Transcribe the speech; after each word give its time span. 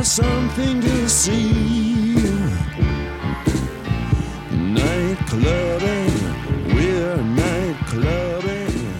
There's 0.00 0.12
something 0.12 0.80
to 0.80 1.08
see. 1.10 2.14
Night 4.50 5.18
clubbing, 5.26 6.74
we're 6.74 7.16
night 7.22 7.76
clubbing. 7.84 8.94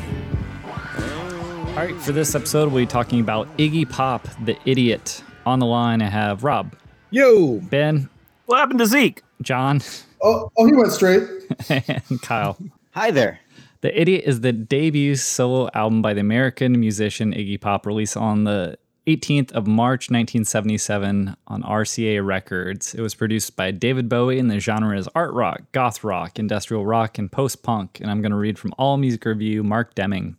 All 1.69 1.75
right, 1.75 1.97
for 2.03 2.13
this 2.13 2.35
episode, 2.35 2.71
we'll 2.71 2.83
be 2.83 2.87
talking 2.87 3.19
about 3.21 3.49
Iggy 3.57 3.89
Pop, 3.89 4.29
the 4.45 4.59
idiot. 4.67 5.25
On 5.47 5.59
the 5.59 5.65
line, 5.65 6.03
I 6.03 6.11
have 6.11 6.45
Rob, 6.45 6.77
Yo, 7.09 7.61
Ben, 7.61 8.11
What 8.45 8.59
happened 8.59 8.81
to 8.81 8.87
Zeke? 8.87 9.23
John, 9.41 9.81
Oh, 10.21 10.53
oh, 10.59 10.67
he 10.67 10.75
went 10.75 10.93
straight. 10.93 11.23
and 11.71 12.21
Kyle. 12.21 12.59
hi 12.91 13.11
there. 13.11 13.41
The 13.81 13.99
Idiot 13.99 14.25
is 14.27 14.43
the 14.43 14.53
debut 14.53 15.17
solo 15.17 15.71
album 15.73 16.03
by 16.03 16.13
the 16.13 16.21
American 16.21 16.79
musician 16.79 17.33
Iggy 17.33 17.59
Pop, 17.59 17.87
released 17.87 18.19
on 18.19 18.45
the 18.45 18.77
18th 19.07 19.53
of 19.53 19.67
March 19.67 20.11
1977 20.11 21.35
on 21.47 21.63
RCA 21.63 22.25
Records. 22.25 22.95
It 22.95 23.01
was 23.01 23.15
produced 23.15 23.57
by 23.57 23.71
David 23.71 24.09
Bowie, 24.09 24.39
and 24.39 24.51
the 24.51 24.61
genre 24.61 24.97
is 24.97 25.09
art 25.15 25.33
rock, 25.33 25.63
goth 25.73 26.05
rock, 26.05 26.39
industrial 26.39 26.85
rock, 26.85 27.19
and 27.19 27.33
post 27.33 27.63
punk. 27.63 27.99
And 28.01 28.11
I'm 28.11 28.21
going 28.21 28.33
to 28.33 28.37
read 28.37 28.59
from 28.59 28.75
All 28.79 28.99
Music 28.99 29.25
Review, 29.25 29.63
Mark 29.63 29.95
Deming. 29.95 30.37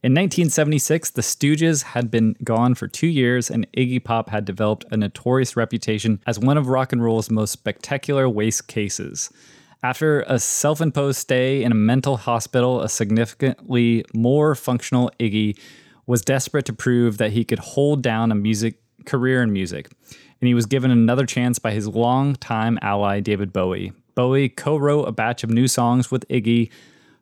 In 0.00 0.14
1976, 0.14 1.10
the 1.10 1.22
Stooges 1.22 1.82
had 1.82 2.10
been 2.10 2.36
gone 2.44 2.74
for 2.74 2.86
two 2.86 3.08
years, 3.08 3.50
and 3.50 3.70
Iggy 3.72 4.02
Pop 4.02 4.30
had 4.30 4.44
developed 4.44 4.86
a 4.90 4.96
notorious 4.96 5.56
reputation 5.56 6.22
as 6.26 6.38
one 6.38 6.56
of 6.56 6.68
rock 6.68 6.92
and 6.92 7.02
roll's 7.02 7.30
most 7.30 7.50
spectacular 7.50 8.28
waste 8.28 8.68
cases. 8.68 9.30
After 9.82 10.22
a 10.22 10.38
self 10.38 10.80
imposed 10.80 11.18
stay 11.18 11.62
in 11.62 11.72
a 11.72 11.76
mental 11.76 12.16
hospital, 12.16 12.80
a 12.80 12.88
significantly 12.88 14.04
more 14.14 14.54
functional 14.54 15.10
Iggy 15.20 15.58
was 16.08 16.22
desperate 16.22 16.64
to 16.64 16.72
prove 16.72 17.18
that 17.18 17.32
he 17.32 17.44
could 17.44 17.58
hold 17.60 18.02
down 18.02 18.32
a 18.32 18.34
music 18.34 18.80
career 19.04 19.42
in 19.42 19.52
music. 19.52 19.90
And 20.40 20.48
he 20.48 20.54
was 20.54 20.66
given 20.66 20.90
another 20.90 21.26
chance 21.26 21.58
by 21.58 21.72
his 21.72 21.86
longtime 21.86 22.78
ally, 22.82 23.20
David 23.20 23.52
Bowie. 23.52 23.92
Bowie 24.14 24.48
co 24.48 24.76
wrote 24.76 25.04
a 25.04 25.12
batch 25.12 25.44
of 25.44 25.50
new 25.50 25.68
songs 25.68 26.10
with 26.10 26.26
Iggy, 26.28 26.70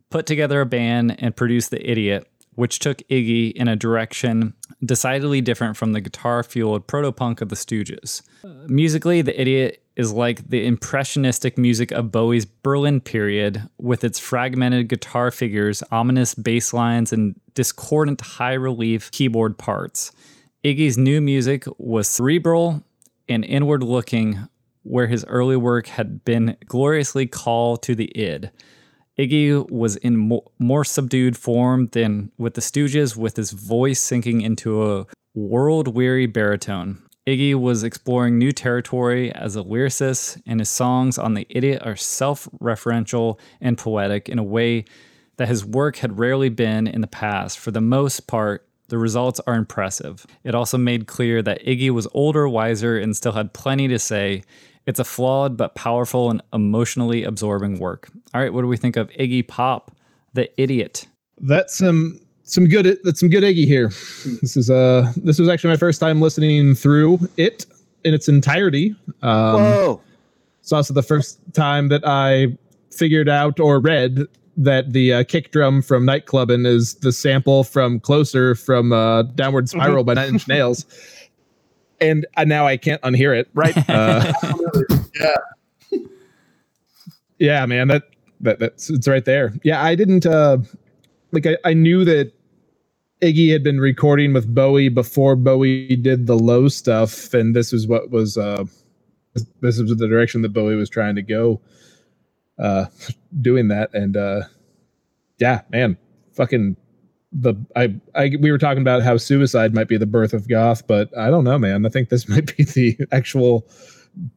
put 0.09 0.25
together 0.25 0.61
a 0.61 0.67
band, 0.67 1.17
and 1.19 1.35
produced 1.35 1.71
The 1.71 1.91
Idiot, 1.91 2.29
which 2.55 2.79
took 2.79 2.99
Iggy 3.11 3.53
in 3.53 3.67
a 3.67 3.77
direction 3.77 4.55
decidedly 4.85 5.41
different 5.41 5.77
from 5.77 5.93
the 5.93 6.01
guitar 6.01 6.43
fueled 6.45 6.87
proto 6.87 7.11
punk 7.11 7.41
of 7.41 7.49
the 7.49 7.57
Stooges. 7.57 8.23
Musically, 8.69 9.21
The 9.21 9.39
Idiot 9.39 9.83
is 9.97 10.13
like 10.13 10.49
the 10.49 10.67
impressionistic 10.67 11.57
music 11.57 11.91
of 11.91 12.13
Bowie's 12.13 12.45
Berlin 12.45 13.01
period, 13.01 13.69
with 13.79 14.05
its 14.05 14.19
fragmented 14.19 14.89
guitar 14.89 15.31
figures, 15.31 15.83
ominous 15.91 16.35
bass 16.35 16.73
lines, 16.73 17.13
and 17.13 17.35
discordant 17.55 18.21
high 18.21 18.53
relief 18.53 19.11
keyboard 19.11 19.57
parts. 19.57 20.13
Iggy's 20.65 20.99
new 20.99 21.21
music 21.21 21.65
was 21.79 22.09
cerebral 22.09 22.85
and 23.29 23.45
inward 23.45 23.83
looking, 23.83 24.49
where 24.83 25.07
his 25.07 25.25
early 25.25 25.57
work 25.57 25.87
had 25.87 26.25
been 26.25 26.57
gloriously 26.67 27.27
call 27.27 27.77
to 27.79 27.95
the 27.95 28.13
id. 28.17 28.51
Iggy 29.19 29.71
was 29.71 29.97
in 29.97 30.17
mo- 30.29 30.45
more 30.59 30.85
subdued 30.85 31.37
form 31.37 31.89
than 31.93 32.31
with 32.37 32.55
the 32.55 32.61
Stooges, 32.61 33.17
with 33.17 33.37
his 33.37 33.53
voice 33.53 33.99
sinking 33.99 34.43
into 34.43 34.85
a 34.93 35.07
world 35.35 35.89
weary 35.89 36.27
baritone. 36.27 37.03
Iggy 37.27 37.57
was 37.57 37.83
exploring 37.83 38.39
new 38.39 38.53
territory 38.53 39.33
as 39.33 39.57
a 39.57 39.63
lyricist, 39.63 40.41
and 40.47 40.61
his 40.61 40.69
songs 40.69 41.19
on 41.19 41.35
The 41.35 41.47
Idiot 41.51 41.83
are 41.85 41.97
self 41.97 42.49
referential 42.61 43.39
and 43.61 43.77
poetic 43.77 44.29
in 44.29 44.39
a 44.39 44.45
way 44.45 44.85
that 45.37 45.49
his 45.49 45.65
work 45.65 45.97
had 45.97 46.19
rarely 46.19 46.49
been 46.49 46.87
in 46.87 47.01
the 47.01 47.09
past. 47.09 47.59
For 47.59 47.73
the 47.73 47.81
most 47.81 48.29
part, 48.29 48.67
the 48.89 48.99
results 48.99 49.41
are 49.47 49.57
impressive. 49.57 50.25
It 50.45 50.55
also 50.55 50.79
made 50.79 51.09
clear 51.09 51.43
that 51.43 51.65
Iggy 51.65 51.91
was 51.91 52.07
older, 52.15 52.49
wiser, 52.49 52.97
and 52.97 53.17
still 53.17 53.33
had 53.33 53.53
plenty 53.53 53.89
to 53.89 53.99
say. 53.99 54.45
It's 54.87 55.01
a 55.01 55.05
flawed 55.05 55.57
but 55.57 55.75
powerful 55.75 56.31
and 56.31 56.41
emotionally 56.53 57.25
absorbing 57.25 57.81
work. 57.81 58.09
All 58.33 58.41
right, 58.41 58.53
what 58.53 58.63
do 58.63 58.69
we 58.69 58.77
think 58.77 58.97
of 58.97 59.11
Iggy 59.11 59.49
Pop, 59.49 59.91
the 60.33 60.49
idiot? 60.61 61.09
That's 61.41 61.77
some 61.77 62.21
some 62.47 62.69
good 62.69 62.99
that's 63.03 63.21
some 63.21 63.29
good 63.29 63.43
Iggy 63.43 63.67
here. 63.67 63.89
This 64.41 64.57
is 64.57 64.71
uh 64.71 65.13
this 65.17 65.39
was 65.39 65.49
actually 65.49 65.71
my 65.71 65.77
first 65.77 66.01
time 66.01 66.21
listening 66.21 66.75
through 66.75 67.19
it 67.37 67.67
in 68.05 68.15
its 68.15 68.29
entirety. 68.29 68.95
Um, 69.23 69.61
Whoa. 69.61 70.01
It's 70.61 70.73
also 70.73 70.95
the 70.95 71.03
first 71.03 71.39
time 71.53 71.89
that 71.89 72.07
I 72.07 72.57
figured 72.91 73.29
out 73.29 73.61
or 73.61 73.81
read 73.81 74.21
that 74.57 74.93
the 74.93 75.13
uh, 75.13 75.25
kick 75.25 75.51
drum 75.51 75.83
from 75.83 76.07
Nightclubbin' 76.07 76.67
is 76.67 76.95
the 76.95 77.13
sample 77.13 77.63
from 77.63 78.01
Closer 78.01 78.55
from 78.55 78.93
uh, 78.93 79.23
Downward 79.23 79.69
Spiral 79.69 80.03
by 80.03 80.15
Nine 80.15 80.31
Inch 80.31 80.49
Nails. 80.49 80.87
And 82.01 82.27
uh, 82.37 82.45
now 82.45 82.67
I 82.67 82.77
can't 82.77 83.03
unhear 83.03 83.39
it. 83.39 83.49
Right. 83.55 83.77
Uh, 83.89 84.33
yeah. 85.21 85.99
yeah, 87.39 87.67
man, 87.67 87.89
that 87.89 88.05
that 88.41 88.59
that's 88.59 88.89
it's 88.89 89.09
right 89.09 89.25
there. 89.25 89.53
Yeah, 89.63 89.83
I 89.83 89.95
didn't 89.95 90.27
uh 90.27 90.59
like 91.33 91.47
I, 91.47 91.57
I 91.65 91.75
knew 91.75 92.05
that 92.05 92.33
Iggy 93.23 93.53
had 93.53 93.63
been 93.63 93.81
recording 93.81 94.33
with 94.35 94.55
Bowie 94.55 94.91
before 94.91 95.37
Bowie 95.37 95.97
did 95.97 96.27
the 96.27 96.39
low 96.39 96.69
stuff, 96.69 97.33
and 97.33 97.57
this 97.57 97.73
is 97.73 97.89
what 97.89 98.11
was 98.11 98.37
uh 98.37 98.65
this, 99.35 99.79
was 99.79 99.97
the 99.97 100.09
direction 100.09 100.43
that 100.43 100.53
Bowie 100.53 100.77
was 100.77 100.91
trying 100.91 101.15
to 101.17 101.23
go 101.23 101.61
uh 102.59 102.87
doing 103.41 103.69
that. 103.69 103.95
And 103.95 104.17
uh 104.17 104.43
yeah, 105.39 105.63
man, 105.71 105.97
fucking 106.35 106.77
the 107.33 107.55
I, 107.75 107.95
I 108.15 108.33
we 108.41 108.53
were 108.53 108.59
talking 108.59 108.83
about 108.83 109.03
how 109.03 109.17
suicide 109.17 109.75
might 109.75 109.89
be 109.89 109.97
the 109.97 110.07
birth 110.07 110.35
of 110.35 110.49
goth, 110.49 110.87
but 110.87 111.17
I 111.17 111.31
don't 111.31 111.45
know, 111.45 111.59
man. 111.59 111.87
I 111.87 111.89
think 111.89 112.11
this 112.11 112.29
might 112.31 112.57
be 112.57 112.65
the 112.65 112.99
actual 113.13 113.67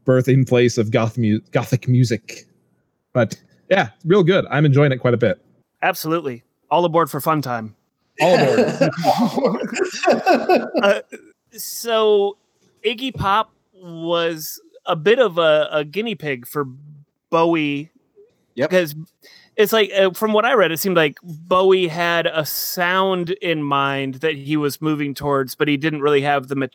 birthing 0.06 0.48
place 0.48 0.78
of 0.78 0.92
goth 0.92 1.18
mu- 1.18 1.42
gothic 1.52 1.88
music. 1.88 2.46
But 3.14 3.42
yeah, 3.70 3.90
real 4.06 4.24
good. 4.24 4.46
I'm 4.50 4.66
enjoying 4.66 4.92
it 4.94 4.98
quite 5.00 5.14
a 5.14 5.18
bit. 5.18 5.42
Absolutely. 5.82 6.44
All 6.72 6.86
aboard 6.86 7.10
for 7.10 7.22
fun 7.22 7.42
time. 7.42 7.76
All 8.22 8.36
aboard. 8.36 9.70
Uh, 10.82 11.02
so 11.52 12.38
Iggy 12.86 13.14
Pop 13.14 13.52
was 13.74 14.62
a 14.86 14.96
bit 14.96 15.20
of 15.20 15.38
a, 15.38 15.68
a 15.72 15.86
guinea 15.86 16.16
pig 16.16 16.48
for 16.48 16.66
Bowie. 17.30 17.92
Yep. 18.56 18.70
Because 18.70 18.96
it's 19.56 19.74
like, 19.74 19.92
uh, 19.94 20.12
from 20.12 20.34
what 20.34 20.46
I 20.46 20.54
read, 20.54 20.72
it 20.72 20.80
seemed 20.80 20.98
like 20.98 21.18
Bowie 21.24 21.88
had 21.88 22.28
a 22.28 22.46
sound 22.46 23.32
in 23.42 23.64
mind 23.64 24.16
that 24.16 24.36
he 24.36 24.58
was 24.58 24.82
moving 24.82 25.14
towards, 25.14 25.56
but 25.56 25.68
he 25.68 25.78
didn't 25.78 26.02
really 26.02 26.22
have 26.22 26.48
the 26.48 26.70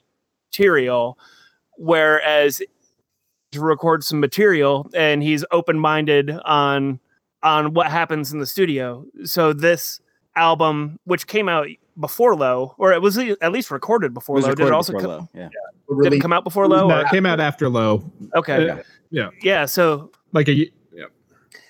material. 0.51 1.19
Whereas 1.77 2.63
to 3.55 3.61
record 3.61 4.05
some 4.05 4.21
material 4.21 4.91
and 4.95 5.23
he's 5.23 5.45
open 5.51 5.79
minded 5.79 6.31
on 6.45 7.01
on 7.43 7.75
what 7.75 7.91
happens 7.91 8.33
in 8.33 8.39
the 8.39 8.47
studio. 8.47 9.05
So 9.25 9.53
this 9.53 10.01
album, 10.37 10.99
which 11.05 11.27
came 11.27 11.49
out 11.49 11.67
before 11.99 12.35
Low, 12.35 12.75
or 12.79 12.93
it 12.93 13.01
was 13.01 13.17
at 13.19 13.53
least 13.53 13.71
recorded 13.71 14.13
before 14.15 14.37
Was 14.37 14.47
Low, 14.47 14.55
did 14.55 14.67
it 14.67 14.73
also 14.73 14.93
before 14.93 15.07
co- 15.09 15.17
Low, 15.19 15.29
Yeah. 15.35 15.49
did 15.49 15.51
really, 15.89 16.17
it 16.17 16.21
come 16.21 16.33
out 16.33 16.43
before 16.45 16.67
Low? 16.69 16.89
no, 16.89 16.97
or- 16.99 17.01
it 17.03 17.09
came 17.09 17.25
out 17.27 17.41
after 17.41 17.69
Low. 17.69 18.11
okay, 18.35 18.69
Uh, 18.71 18.77
yeah, 19.11 19.29
yeah. 19.43 19.65
So, 19.67 20.11
like 20.33 20.49
a 20.49 20.53
y- 20.55 20.71
yeah. 20.93 21.05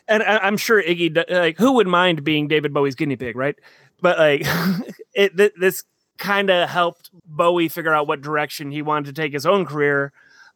and 0.08 0.22
I, 0.22 0.38
I'm 0.38 0.56
sure 0.56 0.82
Iggy, 0.82 1.30
like, 1.30 1.58
who 1.58 1.72
would 1.72 1.86
mind 1.86 2.24
being 2.24 2.48
David 2.48 2.72
Bowie's 2.72 2.94
guinea 2.94 3.16
pig, 3.16 3.36
right? 3.36 3.56
But 4.00 4.18
like, 4.18 4.42
it 5.14 5.36
th- 5.36 5.52
this 5.60 5.84
kind 6.16 6.48
of 6.48 6.68
helped 6.70 7.10
Bowie 7.26 7.68
figure 7.68 7.92
out 7.92 8.06
what 8.06 8.20
direction 8.22 8.70
he 8.70 8.80
wanted 8.82 9.14
to 9.14 9.20
take 9.20 9.32
his 9.32 9.44
own 9.46 9.66
career. 9.66 10.12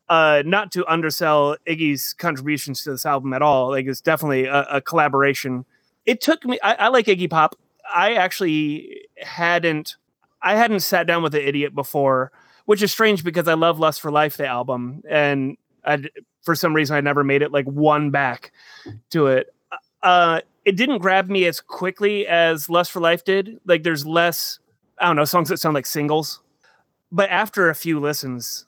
Uh, 0.09 0.43
not 0.47 0.73
to 0.73 0.87
undersell 0.91 1.59
Iggy's 1.67 2.15
contributions 2.15 2.83
to 2.85 2.93
this 2.93 3.05
album 3.05 3.35
at 3.35 3.43
all. 3.43 3.69
Like, 3.69 3.85
it's 3.85 4.01
definitely 4.01 4.47
a, 4.47 4.63
a 4.71 4.81
collaboration. 4.81 5.67
It 6.07 6.23
took 6.23 6.47
me. 6.47 6.59
I, 6.63 6.75
I 6.75 6.89
like 6.89 7.05
Iggy 7.05 7.29
Pop. 7.29 7.55
I 7.95 8.15
actually 8.15 9.07
hadn't 9.17 9.97
I 10.43 10.55
hadn't 10.55 10.81
sat 10.81 11.07
down 11.07 11.23
with 11.23 11.33
the 11.33 11.47
idiot 11.47 11.75
before, 11.75 12.33
which 12.67 12.83
is 12.83 12.93
strange 12.93 13.25
because 13.25 13.49
I 13.49 13.55
love 13.55 13.79
Lust 13.79 14.01
for 14.01 14.11
Life, 14.11 14.37
the 14.37 14.47
album, 14.47 15.03
and 15.09 15.57
I 15.85 16.05
for 16.43 16.55
some 16.55 16.75
reason 16.75 16.97
I 16.97 17.01
never 17.01 17.25
made 17.25 17.43
it 17.43 17.53
like 17.53 17.67
one 17.67 18.11
back 18.11 18.53
to 19.11 19.27
it. 19.27 19.55
Uh, 20.03 20.41
it 20.65 20.77
didn't 20.77 20.99
grab 20.99 21.29
me 21.29 21.47
as 21.47 21.61
quickly 21.61 22.27
as 22.27 22.69
Lust 22.69 22.91
for 22.91 23.01
Life 23.01 23.25
did. 23.25 23.59
Like 23.67 23.83
there's 23.83 24.07
less, 24.07 24.59
I 24.99 25.07
don't 25.07 25.17
know, 25.17 25.25
songs 25.25 25.49
that 25.49 25.59
sound 25.59 25.75
like 25.75 25.87
singles. 25.87 26.41
But 27.11 27.31
after 27.31 27.71
a 27.71 27.75
few 27.75 27.99
listens, 27.99 28.67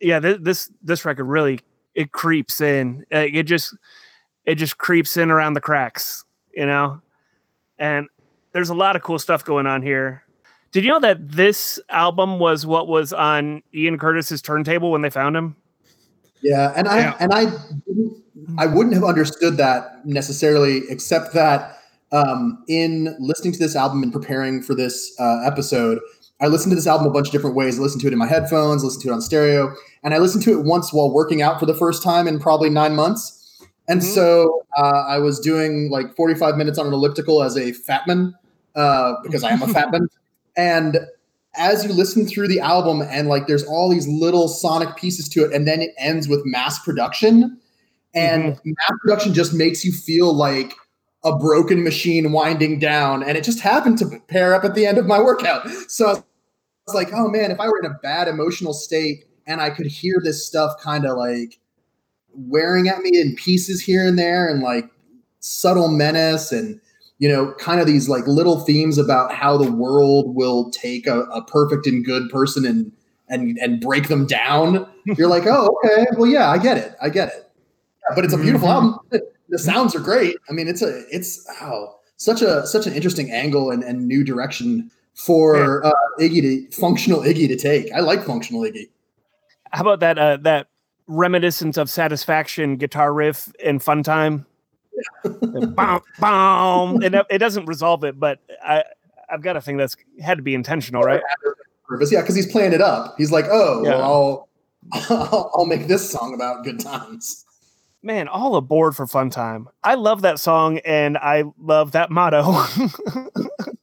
yeah, 0.00 0.18
th- 0.18 0.40
this 0.40 0.70
this 0.82 1.04
record 1.04 1.24
really 1.24 1.60
it 1.94 2.12
creeps 2.12 2.60
in. 2.60 3.04
It 3.10 3.44
just 3.44 3.76
it 4.44 4.56
just 4.56 4.78
creeps 4.78 5.16
in 5.16 5.30
around 5.30 5.54
the 5.54 5.60
cracks, 5.60 6.24
you 6.54 6.66
know. 6.66 7.00
And 7.78 8.08
there's 8.56 8.70
a 8.70 8.74
lot 8.74 8.96
of 8.96 9.02
cool 9.02 9.18
stuff 9.18 9.44
going 9.44 9.66
on 9.66 9.82
here. 9.82 10.22
Did 10.72 10.82
you 10.82 10.90
know 10.90 11.00
that 11.00 11.30
this 11.30 11.78
album 11.90 12.38
was 12.38 12.64
what 12.64 12.88
was 12.88 13.12
on 13.12 13.62
Ian 13.74 13.98
Curtis's 13.98 14.40
turntable 14.40 14.90
when 14.90 15.02
they 15.02 15.10
found 15.10 15.36
him? 15.36 15.56
Yeah, 16.40 16.72
and 16.74 16.88
I 16.88 16.98
Yeah. 17.00 17.16
and 17.20 17.34
I 17.34 17.44
didn't, 17.86 18.16
I 18.56 18.64
wouldn't 18.64 18.94
have 18.94 19.04
understood 19.04 19.58
that 19.58 20.06
necessarily, 20.06 20.82
except 20.88 21.34
that 21.34 21.78
um, 22.12 22.62
in 22.66 23.14
listening 23.18 23.52
to 23.52 23.58
this 23.58 23.76
album 23.76 24.02
and 24.02 24.10
preparing 24.10 24.62
for 24.62 24.74
this 24.74 25.14
uh, 25.20 25.42
episode, 25.44 25.98
I 26.40 26.46
listened 26.46 26.70
to 26.70 26.76
this 26.76 26.86
album 26.86 27.06
a 27.06 27.10
bunch 27.10 27.28
of 27.28 27.32
different 27.32 27.56
ways. 27.56 27.78
I 27.78 27.82
listened 27.82 28.00
to 28.02 28.06
it 28.06 28.14
in 28.14 28.18
my 28.18 28.26
headphones, 28.26 28.82
listened 28.82 29.02
to 29.02 29.10
it 29.10 29.12
on 29.12 29.20
stereo, 29.20 29.74
and 30.02 30.14
I 30.14 30.18
listened 30.18 30.44
to 30.44 30.58
it 30.58 30.64
once 30.64 30.94
while 30.94 31.12
working 31.12 31.42
out 31.42 31.60
for 31.60 31.66
the 31.66 31.74
first 31.74 32.02
time 32.02 32.26
in 32.26 32.38
probably 32.38 32.70
nine 32.70 32.94
months. 32.96 33.34
And 33.88 34.00
Mhm. 34.00 34.14
so 34.14 34.62
uh, 34.78 35.04
I 35.08 35.18
was 35.18 35.38
doing 35.40 35.90
like 35.90 36.16
45 36.16 36.56
minutes 36.56 36.78
on 36.78 36.86
an 36.86 36.92
elliptical 36.94 37.42
as 37.42 37.54
a 37.56 37.72
fatman 37.72 38.32
uh, 38.76 39.14
because 39.22 39.42
I 39.42 39.50
am 39.50 39.62
a 39.62 39.66
fatman. 39.66 40.06
And 40.56 40.98
as 41.56 41.84
you 41.84 41.92
listen 41.92 42.26
through 42.26 42.48
the 42.48 42.60
album 42.60 43.02
and 43.02 43.28
like 43.28 43.46
there's 43.46 43.64
all 43.64 43.88
these 43.88 44.06
little 44.06 44.48
sonic 44.48 44.94
pieces 44.96 45.28
to 45.30 45.44
it 45.44 45.52
and 45.52 45.66
then 45.66 45.80
it 45.80 45.92
ends 45.98 46.28
with 46.28 46.42
mass 46.44 46.78
production 46.78 47.58
and 48.14 48.60
mass 48.64 48.92
production 49.00 49.34
just 49.34 49.54
makes 49.54 49.84
you 49.84 49.92
feel 49.92 50.32
like 50.32 50.74
a 51.24 51.36
broken 51.36 51.82
machine 51.82 52.30
winding 52.30 52.78
down 52.78 53.22
and 53.22 53.36
it 53.36 53.44
just 53.44 53.60
happened 53.60 53.98
to 53.98 54.20
pair 54.28 54.54
up 54.54 54.64
at 54.64 54.74
the 54.74 54.86
end 54.86 54.98
of 54.98 55.06
my 55.06 55.18
workout 55.18 55.68
so 55.88 56.08
i 56.08 56.22
was 56.86 56.94
like 56.94 57.08
oh 57.12 57.28
man 57.28 57.50
if 57.50 57.58
i 57.58 57.66
were 57.66 57.78
in 57.78 57.90
a 57.90 57.98
bad 58.02 58.28
emotional 58.28 58.74
state 58.74 59.24
and 59.46 59.60
i 59.60 59.70
could 59.70 59.86
hear 59.86 60.16
this 60.22 60.46
stuff 60.46 60.72
kind 60.80 61.06
of 61.06 61.16
like 61.16 61.58
wearing 62.34 62.88
at 62.88 63.00
me 63.00 63.18
in 63.18 63.34
pieces 63.34 63.80
here 63.80 64.06
and 64.06 64.18
there 64.18 64.46
and 64.46 64.62
like 64.62 64.90
subtle 65.40 65.88
menace 65.88 66.52
and 66.52 66.80
you 67.18 67.28
know, 67.28 67.52
kind 67.54 67.80
of 67.80 67.86
these 67.86 68.08
like 68.08 68.26
little 68.26 68.60
themes 68.60 68.98
about 68.98 69.32
how 69.32 69.56
the 69.56 69.70
world 69.70 70.34
will 70.34 70.70
take 70.70 71.06
a, 71.06 71.22
a 71.22 71.44
perfect 71.44 71.86
and 71.86 72.04
good 72.04 72.28
person 72.28 72.66
and 72.66 72.92
and 73.28 73.58
and 73.58 73.80
break 73.80 74.08
them 74.08 74.26
down. 74.26 74.88
You're 75.04 75.28
like, 75.28 75.46
oh, 75.46 75.76
okay, 75.84 76.06
well, 76.16 76.30
yeah, 76.30 76.50
I 76.50 76.58
get 76.58 76.76
it, 76.76 76.94
I 77.00 77.08
get 77.08 77.28
it. 77.28 77.50
Yeah, 78.08 78.14
but 78.14 78.24
it's 78.24 78.34
a 78.34 78.38
beautiful 78.38 78.68
album. 78.68 78.98
The 79.48 79.58
sounds 79.58 79.94
are 79.94 80.00
great. 80.00 80.36
I 80.48 80.52
mean, 80.52 80.68
it's 80.68 80.82
a 80.82 81.04
it's 81.10 81.46
oh 81.60 81.96
such 82.16 82.42
a 82.42 82.66
such 82.66 82.86
an 82.86 82.92
interesting 82.92 83.30
angle 83.30 83.70
and, 83.70 83.82
and 83.82 84.06
new 84.06 84.24
direction 84.24 84.90
for 85.14 85.84
uh, 85.84 85.92
Iggy 86.20 86.42
to 86.42 86.70
functional 86.72 87.20
Iggy 87.20 87.48
to 87.48 87.56
take. 87.56 87.92
I 87.92 88.00
like 88.00 88.24
functional 88.24 88.62
Iggy. 88.62 88.90
How 89.72 89.82
about 89.82 90.00
that 90.00 90.18
uh, 90.18 90.36
that 90.42 90.68
reminiscence 91.06 91.76
of 91.76 91.88
satisfaction 91.88 92.76
guitar 92.76 93.12
riff 93.12 93.52
in 93.60 93.78
Fun 93.78 94.02
Time? 94.02 94.46
Boom, 95.24 95.74
boom. 95.74 97.02
And 97.02 97.14
it- 97.14 97.26
it 97.30 97.38
doesn't 97.38 97.66
resolve 97.66 98.04
it, 98.04 98.18
but 98.18 98.38
I 98.62 98.84
I've 99.28 99.42
got 99.42 99.54
to 99.54 99.60
think 99.60 99.78
that's 99.78 99.96
had 100.22 100.36
to 100.38 100.42
be 100.42 100.54
intentional, 100.54 101.02
right? 101.02 101.20
Yeah, 102.10 102.20
because 102.20 102.34
he's 102.36 102.50
playing 102.50 102.72
it 102.72 102.80
up. 102.80 103.14
He's 103.18 103.30
like, 103.32 103.46
oh, 103.50 103.82
Yeah. 103.84 103.90
well, 103.98 104.48
I'll 104.92 105.50
I'll 105.56 105.66
make 105.66 105.88
this 105.88 106.08
song 106.10 106.32
about 106.34 106.64
good 106.64 106.78
times. 106.80 107.44
Man, 108.02 108.28
all 108.28 108.54
aboard 108.54 108.94
for 108.94 109.06
Fun 109.08 109.30
Time. 109.30 109.68
I 109.82 109.94
love 109.94 110.22
that 110.22 110.38
song 110.38 110.78
and 110.78 111.18
I 111.18 111.42
love 111.58 111.90
that 111.92 112.08
motto. 112.10 112.42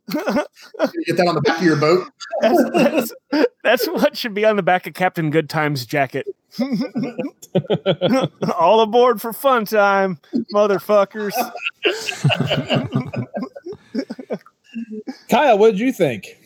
Get 0.08 1.18
that 1.18 1.26
on 1.28 1.36
the 1.36 1.42
back 1.44 1.58
of 1.58 1.64
your 1.64 1.76
boat. 1.76 2.08
that's, 2.42 3.14
that's, 3.32 3.46
that's 3.64 3.86
what 3.88 4.16
should 4.16 4.34
be 4.34 4.46
on 4.46 4.56
the 4.56 4.64
back 4.64 4.88
of 4.88 4.94
Captain 4.94 5.30
Good 5.30 5.50
Times 5.50 5.86
jacket. 5.86 6.28
all 8.58 8.82
aboard 8.82 9.22
for 9.22 9.34
Fun 9.34 9.66
Time, 9.66 10.20
motherfuckers. 10.54 11.34
Kyle, 15.30 15.58
what 15.58 15.72
did 15.72 15.80
you 15.80 15.92
think? 15.92 16.38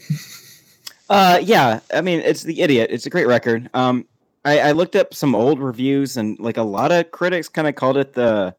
Uh, 1.10 1.40
yeah, 1.42 1.80
I 1.94 2.02
mean, 2.02 2.20
it's 2.20 2.44
the 2.44 2.62
idiot. 2.62 2.90
It's 2.92 3.06
a 3.06 3.10
great 3.10 3.28
record. 3.28 3.70
Um, 3.74 4.06
I, 4.46 4.60
I 4.60 4.72
looked 4.74 4.96
up 4.96 5.14
some 5.14 5.36
old 5.36 5.60
reviews, 5.60 6.18
and 6.18 6.38
like 6.40 6.58
a 6.58 6.64
lot 6.64 6.92
of 6.92 7.12
critics 7.12 7.48
kind 7.50 7.68
of 7.68 7.76
called 7.76 7.98
it 7.98 8.14
the 8.14 8.56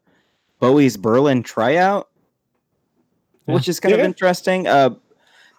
Bowie's 0.59 0.97
Berlin 0.97 1.43
tryout, 1.43 2.09
which 3.45 3.67
is 3.69 3.79
kind 3.79 3.93
Yeah. 3.95 3.99
of 4.01 4.05
interesting. 4.05 4.67
Uh, 4.67 4.91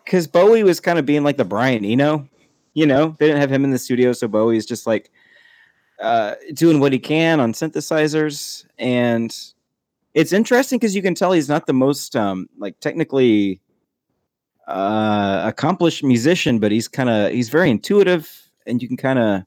because 0.05 0.27
Bowie 0.27 0.65
was 0.65 0.81
kind 0.81 0.99
of 0.99 1.07
being 1.07 1.23
like 1.23 1.37
the 1.37 1.45
Brian 1.45 1.85
Eno, 1.85 2.29
you 2.75 2.87
know, 2.87 3.15
they 3.19 3.27
didn't 3.27 3.41
have 3.41 3.53
him 3.53 3.63
in 3.65 3.71
the 3.71 3.79
studio, 3.79 4.13
so 4.13 4.27
Bowie's 4.27 4.67
just 4.67 4.87
like 4.87 5.11
uh 6.01 6.35
doing 6.55 6.81
what 6.81 6.93
he 6.93 6.99
can 6.99 7.41
on 7.41 7.53
synthesizers, 7.53 8.65
and 8.79 9.37
it's 10.15 10.33
interesting 10.33 10.79
because 10.79 10.95
you 10.95 11.03
can 11.03 11.15
tell 11.15 11.33
he's 11.33 11.49
not 11.49 11.67
the 11.67 11.73
most 11.73 12.17
um 12.17 12.49
like 12.59 12.79
technically 12.81 13.61
uh 14.67 15.43
accomplished 15.45 16.05
musician 16.05 16.59
but 16.59 16.71
he's 16.71 16.89
kind 16.89 17.09
of 17.09 17.33
he's 17.33 17.49
very 17.49 17.71
intuitive 17.71 18.51
and 18.67 18.83
you 18.83 18.89
can 18.89 18.97
kind 18.97 19.19
of 19.19 19.43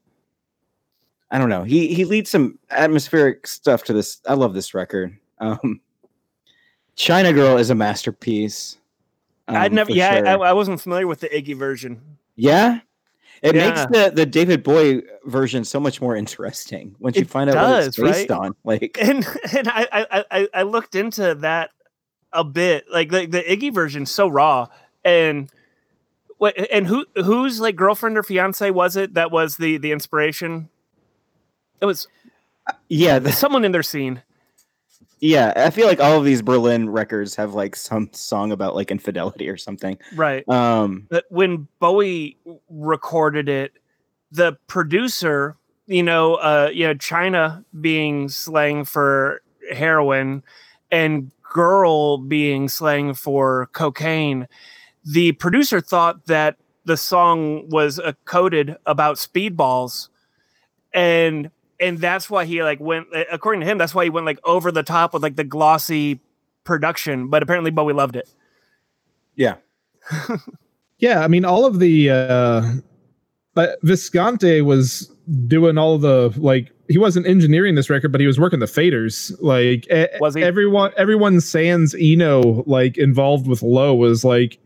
i 1.31 1.37
don't 1.37 1.49
know. 1.49 1.63
He 1.63 1.93
he 1.93 2.05
leads 2.05 2.29
some 2.29 2.59
atmospheric 2.69 3.47
stuff 3.47 3.83
to 3.85 3.93
this 3.93 4.21
i 4.27 4.33
love 4.33 4.53
this 4.53 4.73
record. 4.73 5.17
Um 5.39 5.81
china 6.95 7.33
girl 7.33 7.57
is 7.57 7.69
a 7.69 7.75
masterpiece. 7.75 8.77
I'd 9.47 9.71
um, 9.71 9.75
never, 9.75 9.89
for 9.89 9.95
yeah, 9.95 10.21
I. 10.25 10.35
I 10.35 10.53
wasn't 10.53 10.79
familiar 10.79 11.05
with 11.05 11.19
the 11.19 11.27
Iggy 11.27 11.57
version. 11.57 12.01
yeah 12.35 12.79
it 13.43 13.53
Yeah. 13.55 13.69
makes 13.69 13.85
the 13.91 14.11
the 14.15 14.25
david 14.25 14.63
bowie 14.63 15.03
version 15.25 15.63
so 15.63 15.79
much 15.79 16.01
more 16.01 16.15
interesting 16.15 16.95
once 16.99 17.15
you 17.15 17.21
It 17.23 17.29
find 17.29 17.49
out 17.49 17.55
what 17.55 17.83
it's 17.87 17.97
based 17.97 18.29
right? 18.29 18.31
on 18.31 18.55
like 18.63 18.97
and 18.99 19.25
and 19.55 19.67
I 19.67 19.87
I 19.91 20.25
I, 20.31 20.47
I 20.53 20.61
looked 20.63 20.95
into 20.95 21.35
that 21.35 21.69
a 22.35 22.43
bit. 22.43 22.85
Like 22.91 23.11
the, 23.11 23.27
the 23.27 23.43
Iggy 23.43 23.71
version's 23.71 24.09
so 24.09 24.27
raw. 24.27 24.67
And 25.05 25.51
what 26.39 26.55
and 26.71 26.87
who 26.87 27.05
whose 27.15 27.59
like 27.59 27.75
girlfriend 27.75 28.17
or 28.17 28.23
fiance 28.23 28.71
was 28.71 28.95
it 28.95 29.13
that 29.13 29.29
was 29.31 29.57
the 29.57 29.77
the 29.77 29.91
inspiration? 29.91 30.69
It 31.79 31.85
was 31.85 32.07
yeah 32.89 33.19
the, 33.19 33.31
someone 33.31 33.65
in 33.65 33.71
their 33.71 33.83
scene. 33.83 34.23
Yeah 35.23 35.53
i 35.55 35.69
feel 35.69 35.87
like 35.87 35.99
all 35.99 36.17
of 36.17 36.25
these 36.25 36.41
berlin 36.41 36.89
records 36.89 37.35
have 37.35 37.53
like 37.53 37.75
some 37.75 38.09
song 38.11 38.51
about 38.51 38.75
like 38.75 38.91
infidelity 38.91 39.49
or 39.49 39.57
something. 39.57 39.97
Right. 40.15 40.47
um 40.49 41.07
But 41.09 41.25
when 41.29 41.67
Bowie 41.79 42.37
recorded 42.69 43.49
it, 43.49 43.73
the 44.31 44.57
producer, 44.67 45.55
you 45.85 46.03
know, 46.03 46.35
uh, 46.35 46.69
you 46.73 46.87
know, 46.87 46.93
China 46.95 47.63
being 47.79 48.29
slang 48.29 48.85
for 48.85 49.41
heroin 49.71 50.43
and 50.91 51.31
girl 51.41 52.17
being 52.17 52.67
slang 52.67 53.13
for 53.13 53.67
cocaine, 53.73 54.47
the 55.05 55.33
producer 55.33 55.81
thought 55.81 56.25
that 56.25 56.57
the 56.85 56.97
song 56.97 57.69
was 57.69 57.99
uh, 57.99 58.13
coded 58.25 58.75
about 58.85 59.17
speedballs, 59.17 60.09
and 60.93 61.49
and 61.83 61.99
that's 61.99 62.29
why 62.29 62.45
he 62.45 62.63
like 62.63 62.79
went. 62.79 63.07
According 63.31 63.61
to 63.61 63.67
him, 63.67 63.77
that's 63.77 63.93
why 63.93 64.03
he 64.03 64.09
went 64.09 64.25
like 64.25 64.39
over 64.43 64.71
the 64.71 64.83
top 64.83 65.13
with 65.13 65.23
like 65.23 65.35
the 65.35 65.43
glossy 65.43 66.19
production. 66.63 67.29
But 67.29 67.43
apparently, 67.43 67.71
Bowie 67.71 67.93
loved 67.93 68.15
it. 68.15 68.29
yeah 69.35 69.55
Yeah, 70.99 71.21
I 71.21 71.27
mean, 71.27 71.43
all 71.43 71.65
of 71.65 71.79
the 71.79 72.09
uh, 72.09 72.61
but 73.53 73.77
Visconti 73.83 74.61
was 74.61 75.11
doing 75.47 75.77
all 75.77 75.97
the 75.97 76.33
like 76.37 76.71
he 76.87 76.97
wasn't 76.97 77.27
engineering 77.27 77.75
this 77.75 77.89
record, 77.89 78.11
but 78.13 78.21
he 78.21 78.27
was 78.27 78.39
working 78.39 78.59
the 78.59 78.67
faders. 78.67 79.35
Like 79.41 79.85
Was 80.21 80.35
he? 80.35 80.43
everyone, 80.43 80.93
everyone 80.95 81.41
sans 81.41 81.93
Eno 81.99 82.63
like 82.67 82.97
involved 82.97 83.47
with 83.47 83.61
Low 83.61 83.93
was 83.95 84.23
like 84.23 84.59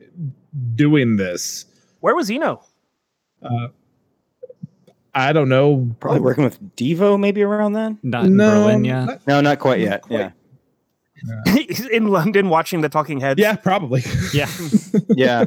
doing 0.75 1.15
this. 1.15 1.65
Where 2.01 2.15
was 2.15 2.29
Eno? 2.29 2.61
I 5.19 5.33
don't 5.33 5.49
know. 5.49 5.95
Probably 5.99 6.19
working 6.21 6.43
with 6.43 6.75
Devo 6.75 7.19
maybe 7.19 7.41
around 7.41 7.73
then. 7.73 7.97
Not 8.03 8.25
in 8.25 8.35
no, 8.37 8.51
Berlin 8.51 8.85
yet. 8.85 9.05
not- 9.05 9.27
No, 9.27 9.41
not 9.41 9.59
quite 9.59 9.79
yet. 9.79 10.03
quite. 10.03 10.19
Yeah. 10.19 10.31
He's 11.53 11.85
in 11.87 12.07
London 12.09 12.49
watching 12.49 12.81
the 12.81 12.89
Talking 12.89 13.19
Heads. 13.19 13.39
yeah, 13.39 13.55
probably. 13.55 14.03
Yeah. 14.33 14.47
Yeah. 15.09 15.45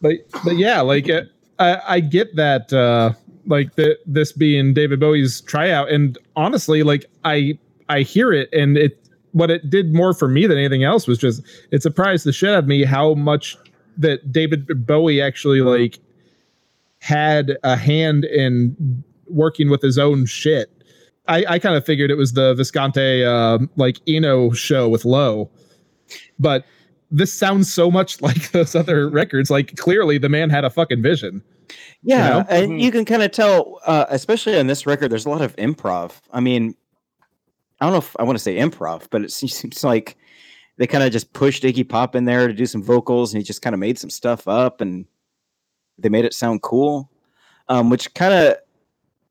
but 0.00 0.16
but 0.44 0.56
yeah, 0.56 0.80
like 0.80 1.10
uh, 1.10 1.22
I 1.58 1.80
I 1.96 2.00
get 2.00 2.34
that 2.36 2.72
uh 2.72 3.12
like 3.46 3.74
the 3.74 3.98
this 4.06 4.32
being 4.32 4.72
David 4.72 4.98
Bowie's 5.00 5.42
tryout, 5.42 5.90
and 5.90 6.16
honestly, 6.36 6.82
like 6.82 7.04
I 7.24 7.58
I 7.90 8.00
hear 8.00 8.32
it, 8.32 8.48
and 8.52 8.78
it 8.78 8.98
what 9.32 9.50
it 9.50 9.68
did 9.68 9.94
more 9.94 10.14
for 10.14 10.28
me 10.28 10.46
than 10.46 10.56
anything 10.56 10.84
else 10.84 11.06
was 11.06 11.18
just 11.18 11.42
it 11.70 11.82
surprised 11.82 12.24
the 12.24 12.32
shit 12.32 12.50
out 12.50 12.60
of 12.60 12.66
me 12.66 12.84
how 12.84 13.12
much 13.14 13.56
that 13.98 14.32
David 14.32 14.86
Bowie 14.86 15.20
actually 15.20 15.60
like 15.60 15.98
had 17.02 17.58
a 17.64 17.76
hand 17.76 18.24
in 18.24 19.02
working 19.26 19.68
with 19.68 19.82
his 19.82 19.98
own 19.98 20.24
shit. 20.24 20.70
I, 21.26 21.44
I 21.48 21.58
kind 21.58 21.74
of 21.74 21.84
figured 21.84 22.12
it 22.12 22.16
was 22.16 22.34
the 22.34 22.54
Visconti 22.54 23.24
um, 23.24 23.68
like 23.76 23.98
Eno 24.06 24.52
show 24.52 24.88
with 24.88 25.04
Low, 25.04 25.50
but 26.38 26.64
this 27.10 27.32
sounds 27.32 27.72
so 27.72 27.90
much 27.90 28.22
like 28.22 28.52
those 28.52 28.76
other 28.76 29.08
records. 29.08 29.50
Like 29.50 29.76
clearly, 29.76 30.16
the 30.16 30.28
man 30.28 30.48
had 30.48 30.64
a 30.64 30.70
fucking 30.70 31.02
vision. 31.02 31.42
Yeah, 32.04 32.28
know? 32.28 32.46
and 32.48 32.80
you 32.80 32.92
can 32.92 33.04
kind 33.04 33.22
of 33.24 33.32
tell, 33.32 33.80
uh, 33.84 34.06
especially 34.08 34.56
on 34.56 34.68
this 34.68 34.86
record, 34.86 35.10
there's 35.10 35.26
a 35.26 35.30
lot 35.30 35.42
of 35.42 35.56
improv. 35.56 36.20
I 36.32 36.38
mean, 36.38 36.76
I 37.80 37.86
don't 37.86 37.92
know 37.92 37.98
if 37.98 38.14
I 38.20 38.22
want 38.22 38.38
to 38.38 38.42
say 38.42 38.56
improv, 38.58 39.08
but 39.10 39.22
it 39.22 39.32
seems 39.32 39.82
like 39.82 40.16
they 40.76 40.86
kind 40.86 41.02
of 41.02 41.10
just 41.10 41.32
pushed 41.32 41.64
Iggy 41.64 41.88
Pop 41.88 42.14
in 42.14 42.26
there 42.26 42.46
to 42.46 42.54
do 42.54 42.66
some 42.66 42.82
vocals, 42.82 43.32
and 43.34 43.40
he 43.40 43.44
just 43.44 43.60
kind 43.60 43.74
of 43.74 43.80
made 43.80 43.98
some 43.98 44.10
stuff 44.10 44.46
up, 44.46 44.80
and 44.80 45.06
they 45.98 46.08
made 46.08 46.24
it 46.24 46.34
sound 46.34 46.62
cool, 46.62 47.10
um, 47.68 47.90
which 47.90 48.12
kind 48.14 48.32
of. 48.34 48.56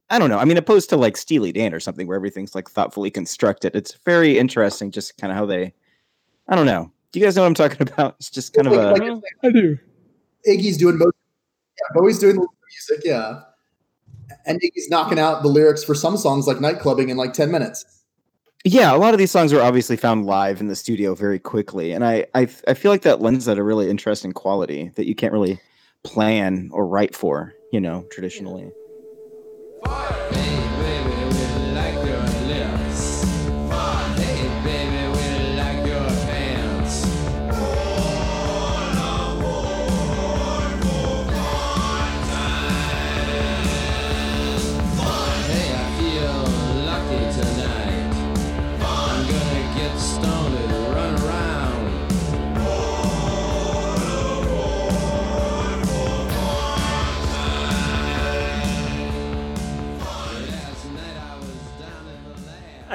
I 0.09 0.19
don't 0.19 0.29
know. 0.29 0.39
I 0.39 0.43
mean, 0.43 0.57
opposed 0.57 0.89
to 0.89 0.97
like 0.97 1.15
Steely 1.15 1.53
Dan 1.53 1.73
or 1.73 1.79
something 1.79 2.05
where 2.05 2.17
everything's 2.17 2.53
like 2.53 2.69
thoughtfully 2.69 3.09
constructed. 3.09 3.77
It's 3.77 3.95
very 4.03 4.37
interesting, 4.37 4.91
just 4.91 5.17
kind 5.17 5.31
of 5.31 5.37
how 5.37 5.45
they. 5.45 5.73
I 6.49 6.55
don't 6.57 6.65
know. 6.65 6.91
Do 7.13 7.19
you 7.19 7.25
guys 7.25 7.37
know 7.37 7.43
what 7.43 7.47
I'm 7.47 7.53
talking 7.53 7.81
about? 7.93 8.15
It's 8.19 8.29
just 8.29 8.53
kind 8.53 8.67
of 8.67 8.73
a. 8.73 8.91
Like- 8.91 9.01
like 9.01 9.23
I 9.43 9.51
do. 9.51 9.77
Iggy's 10.47 10.77
doing 10.77 10.97
most. 10.97 11.15
Yeah, 11.77 11.99
Bowie's 11.99 12.19
doing 12.19 12.35
the 12.35 12.47
music. 12.69 13.05
Yeah, 13.05 13.41
and 14.45 14.59
Iggy's 14.61 14.89
knocking 14.89 15.17
out 15.19 15.43
the 15.43 15.47
lyrics 15.49 15.83
for 15.83 15.95
some 15.95 16.17
songs 16.17 16.45
like 16.45 16.57
Nightclubbing 16.57 17.09
in 17.09 17.15
like 17.15 17.31
ten 17.33 17.49
minutes. 17.51 17.85
Yeah, 18.63 18.93
a 18.93 18.97
lot 18.97 19.13
of 19.13 19.17
these 19.17 19.31
songs 19.31 19.53
were 19.53 19.61
obviously 19.61 19.97
found 19.97 20.25
live 20.25 20.61
in 20.61 20.67
the 20.67 20.75
studio 20.75 21.15
very 21.15 21.39
quickly, 21.39 21.93
and 21.93 22.03
I 22.05 22.25
I, 22.35 22.49
I 22.67 22.73
feel 22.73 22.91
like 22.91 23.01
that 23.03 23.21
lends 23.21 23.45
that 23.45 23.57
a 23.57 23.63
really 23.63 23.89
interesting 23.89 24.33
quality 24.33 24.91
that 24.95 25.07
you 25.07 25.15
can't 25.15 25.33
really 25.33 25.59
plan 26.03 26.69
or 26.71 26.87
write 26.87 27.15
for, 27.15 27.53
you 27.71 27.79
know, 27.79 28.05
traditionally. 28.09 28.71
Stoned 29.83 30.50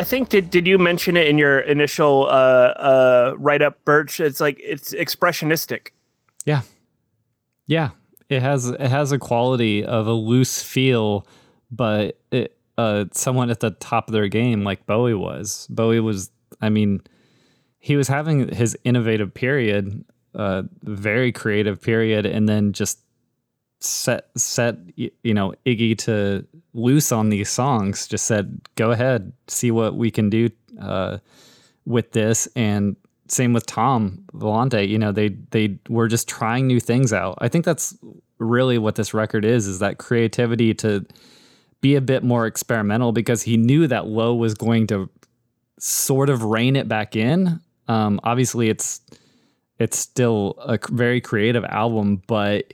think 0.06 0.30
did 0.30 0.50
did 0.50 0.66
you 0.66 0.78
mention 0.78 1.16
it 1.16 1.26
in 1.26 1.36
your 1.36 1.58
initial 1.60 2.26
uh, 2.26 2.28
uh, 2.30 3.34
write 3.36 3.62
up, 3.62 3.84
Birch? 3.84 4.20
It's 4.20 4.40
like 4.40 4.58
it's 4.62 4.94
expressionistic. 4.94 5.88
Yeah. 6.44 6.62
Yeah. 7.66 7.90
It 8.28 8.40
has 8.40 8.68
it 8.68 8.80
has 8.80 9.12
a 9.12 9.18
quality 9.18 9.84
of 9.84 10.06
a 10.06 10.12
loose 10.12 10.62
feel, 10.62 11.26
but 11.70 12.18
it 12.30 12.56
uh 12.78 13.06
someone 13.12 13.50
at 13.50 13.60
the 13.60 13.70
top 13.72 14.08
of 14.08 14.12
their 14.12 14.28
game 14.28 14.64
like 14.64 14.86
Bowie 14.86 15.14
was. 15.14 15.66
Bowie 15.68 16.00
was 16.00 16.30
I 16.60 16.70
mean, 16.70 17.02
he 17.78 17.96
was 17.96 18.08
having 18.08 18.48
his 18.48 18.76
innovative 18.84 19.34
period, 19.34 20.04
uh 20.34 20.62
very 20.82 21.32
creative 21.32 21.82
period, 21.82 22.26
and 22.26 22.48
then 22.48 22.72
just 22.72 23.00
set 23.86 24.28
set 24.36 24.76
you 24.96 25.34
know 25.34 25.54
Iggy 25.64 25.96
to 25.98 26.46
loose 26.74 27.12
on 27.12 27.28
these 27.28 27.48
songs. 27.48 28.06
Just 28.06 28.26
said, 28.26 28.60
"Go 28.74 28.90
ahead, 28.90 29.32
see 29.48 29.70
what 29.70 29.96
we 29.96 30.10
can 30.10 30.30
do 30.30 30.50
uh, 30.80 31.18
with 31.84 32.12
this." 32.12 32.48
And 32.56 32.96
same 33.28 33.52
with 33.52 33.66
Tom 33.66 34.24
Volante. 34.32 34.88
You 34.88 34.98
know, 34.98 35.12
they 35.12 35.30
they 35.50 35.78
were 35.88 36.08
just 36.08 36.28
trying 36.28 36.66
new 36.66 36.80
things 36.80 37.12
out. 37.12 37.38
I 37.38 37.48
think 37.48 37.64
that's 37.64 37.96
really 38.38 38.78
what 38.78 38.94
this 38.96 39.14
record 39.14 39.44
is: 39.44 39.66
is 39.66 39.78
that 39.80 39.98
creativity 39.98 40.74
to 40.74 41.04
be 41.80 41.94
a 41.94 42.00
bit 42.00 42.22
more 42.22 42.46
experimental 42.46 43.12
because 43.12 43.42
he 43.42 43.56
knew 43.56 43.86
that 43.86 44.06
Low 44.06 44.34
was 44.34 44.54
going 44.54 44.86
to 44.88 45.10
sort 45.78 46.30
of 46.30 46.42
rein 46.42 46.76
it 46.76 46.88
back 46.88 47.16
in. 47.16 47.60
Um, 47.88 48.20
obviously, 48.24 48.68
it's 48.68 49.00
it's 49.78 49.98
still 49.98 50.54
a 50.58 50.78
very 50.90 51.20
creative 51.20 51.64
album, 51.64 52.22
but 52.26 52.72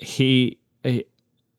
he, 0.00 0.58
he- 0.82 1.04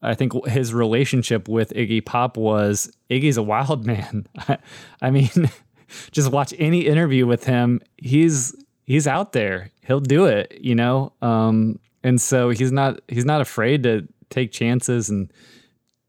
I 0.04 0.16
think 0.16 0.34
his 0.48 0.74
relationship 0.74 1.48
with 1.48 1.72
Iggy 1.74 2.04
Pop 2.04 2.36
was 2.36 2.92
Iggy's 3.10 3.38
a 3.38 3.44
wild 3.44 3.86
man. 3.86 4.26
I 5.02 5.12
mean, 5.12 5.30
just 6.12 6.32
watch 6.32 6.54
any 6.58 6.82
interview 6.88 7.28
with 7.28 7.44
him. 7.44 7.82
He's 7.98 8.56
he's 8.84 9.06
out 9.08 9.34
there. 9.34 9.70
He'll 9.86 10.00
do 10.00 10.26
it, 10.26 10.58
you 10.60 10.74
know. 10.74 11.14
Um, 11.22 11.78
and 12.04 12.20
so 12.20 12.50
he's 12.50 12.72
not 12.72 13.00
he's 13.08 13.26
not 13.26 13.42
afraid 13.42 13.84
to 13.84 14.08
take 14.32 14.52
chances 14.52 15.10
and 15.10 15.32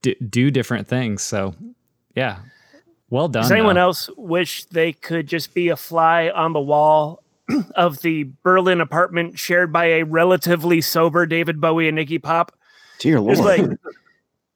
d- 0.01 0.17
do 0.27 0.51
different 0.51 0.89
things. 0.89 1.23
So, 1.23 1.55
yeah, 2.15 2.39
well 3.11 3.29
done. 3.29 3.43
Does 3.43 3.53
anyone 3.53 3.75
though. 3.75 3.83
else 3.83 4.09
wish 4.17 4.65
they 4.65 4.95
could 4.95 5.27
just 5.27 5.53
be 5.53 5.69
a 5.69 5.77
fly 5.77 6.31
on 6.31 6.55
the 6.55 6.61
wall 6.61 7.22
of 7.75 8.03
the 8.03 8.29
Berlin 8.43 8.81
apartment 8.81 9.39
shared 9.39 9.73
by 9.73 9.87
a 9.87 10.05
relatively 10.05 10.81
sober 10.81 11.27
David 11.27 11.61
Bowie 11.61 11.89
and 11.89 11.99
Iggy 11.99 12.23
Pop? 12.23 12.57
Dear 12.99 13.21
Lord. 13.21 13.37
Just 13.37 13.47
like 13.47 13.71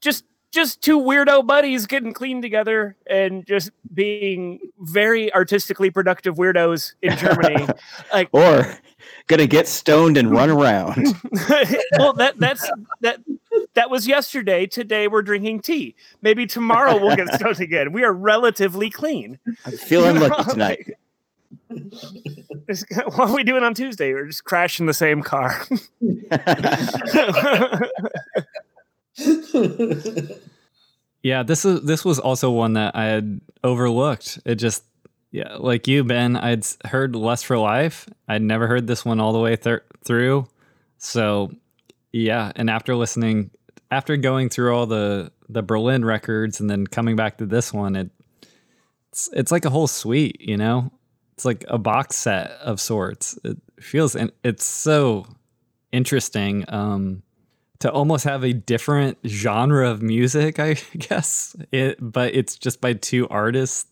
just 0.01 0.25
just 0.53 0.81
two 0.81 0.99
weirdo 0.99 1.47
buddies 1.47 1.87
getting 1.87 2.15
clean 2.15 2.41
together 2.41 2.97
and 3.07 3.47
just 3.47 3.71
being 3.93 4.59
very 4.79 5.33
artistically 5.35 5.91
productive 5.91 6.37
weirdos 6.37 6.95
in 7.03 7.17
Germany. 7.17 7.67
like 8.13 8.29
or 8.33 8.79
gonna 9.27 9.47
get 9.47 9.69
stoned 9.69 10.17
and 10.17 10.31
run 10.31 10.49
around. 10.49 10.97
well 11.99 12.13
that 12.15 12.35
that's 12.39 12.69
that 13.01 13.21
that 13.75 13.91
was 13.91 14.07
yesterday. 14.07 14.67
Today 14.67 15.09
we're 15.09 15.23
drinking 15.23 15.61
tea. 15.61 15.95
Maybe 16.23 16.47
tomorrow 16.47 16.99
we'll 16.99 17.17
get 17.17 17.33
stoned 17.35 17.61
again. 17.61 17.93
We 17.93 18.05
are 18.05 18.13
relatively 18.13 18.89
clean. 18.91 19.39
I'm 19.67 19.77
feeling 19.77 20.19
lucky 20.19 20.51
tonight. 20.51 20.91
What 22.69 23.31
are 23.31 23.35
we 23.35 23.45
doing 23.45 23.63
on 23.63 23.75
Tuesday? 23.75 24.13
We're 24.13 24.27
just 24.27 24.45
crashing 24.45 24.87
the 24.87 24.95
same 24.95 25.23
car. 25.23 25.65
Yeah, 31.27 31.43
this 31.43 31.65
is 31.65 31.83
this 31.83 32.05
was 32.05 32.21
also 32.21 32.53
one 32.53 32.75
that 32.75 32.95
I 32.95 33.07
had 33.07 33.41
overlooked. 33.65 34.39
It 34.45 34.57
just 34.57 34.85
yeah, 35.33 35.57
like 35.57 35.89
you, 35.89 36.05
Ben, 36.05 36.37
I'd 36.37 36.65
heard 36.85 37.17
"Lust 37.17 37.47
for 37.47 37.59
Life." 37.59 38.09
I'd 38.29 38.43
never 38.43 38.69
heard 38.69 38.87
this 38.87 39.05
one 39.05 39.19
all 39.19 39.33
the 39.33 39.41
way 39.41 39.57
through. 39.57 40.47
So 40.99 41.51
yeah, 42.13 42.53
and 42.55 42.71
after 42.71 42.95
listening, 42.95 43.51
after 43.91 44.17
going 44.17 44.51
through 44.51 44.73
all 44.73 44.87
the 44.87 45.33
the 45.49 45.63
Berlin 45.63 46.05
records 46.05 46.61
and 46.61 46.71
then 46.71 46.87
coming 46.87 47.17
back 47.17 47.39
to 47.39 47.47
this 47.47 47.73
one, 47.73 47.97
it 47.97 48.11
it's 49.11 49.29
it's 49.33 49.51
like 49.51 49.65
a 49.65 49.71
whole 49.71 49.89
suite, 49.89 50.41
you 50.41 50.57
know. 50.57 50.93
It's 51.37 51.45
like 51.45 51.65
a 51.69 51.79
box 51.79 52.17
set 52.17 52.51
of 52.63 52.81
sorts. 52.81 53.39
It 53.45 53.59
feels 53.81 54.17
and 54.17 54.33
it's 54.43 54.65
so 54.65 55.27
interesting. 55.93 56.65
Um, 56.69 57.23
to 57.81 57.93
almost 57.93 58.25
have 58.25 58.43
a 58.43 58.53
different 58.53 59.19
genre 59.27 59.91
of 59.91 60.03
music, 60.03 60.59
I 60.59 60.75
guess. 60.99 61.55
It, 61.73 61.99
but 62.01 62.35
it's 62.35 62.57
just 62.57 62.81
by 62.81 62.95
two 62.95 63.29
artists. 63.29 63.87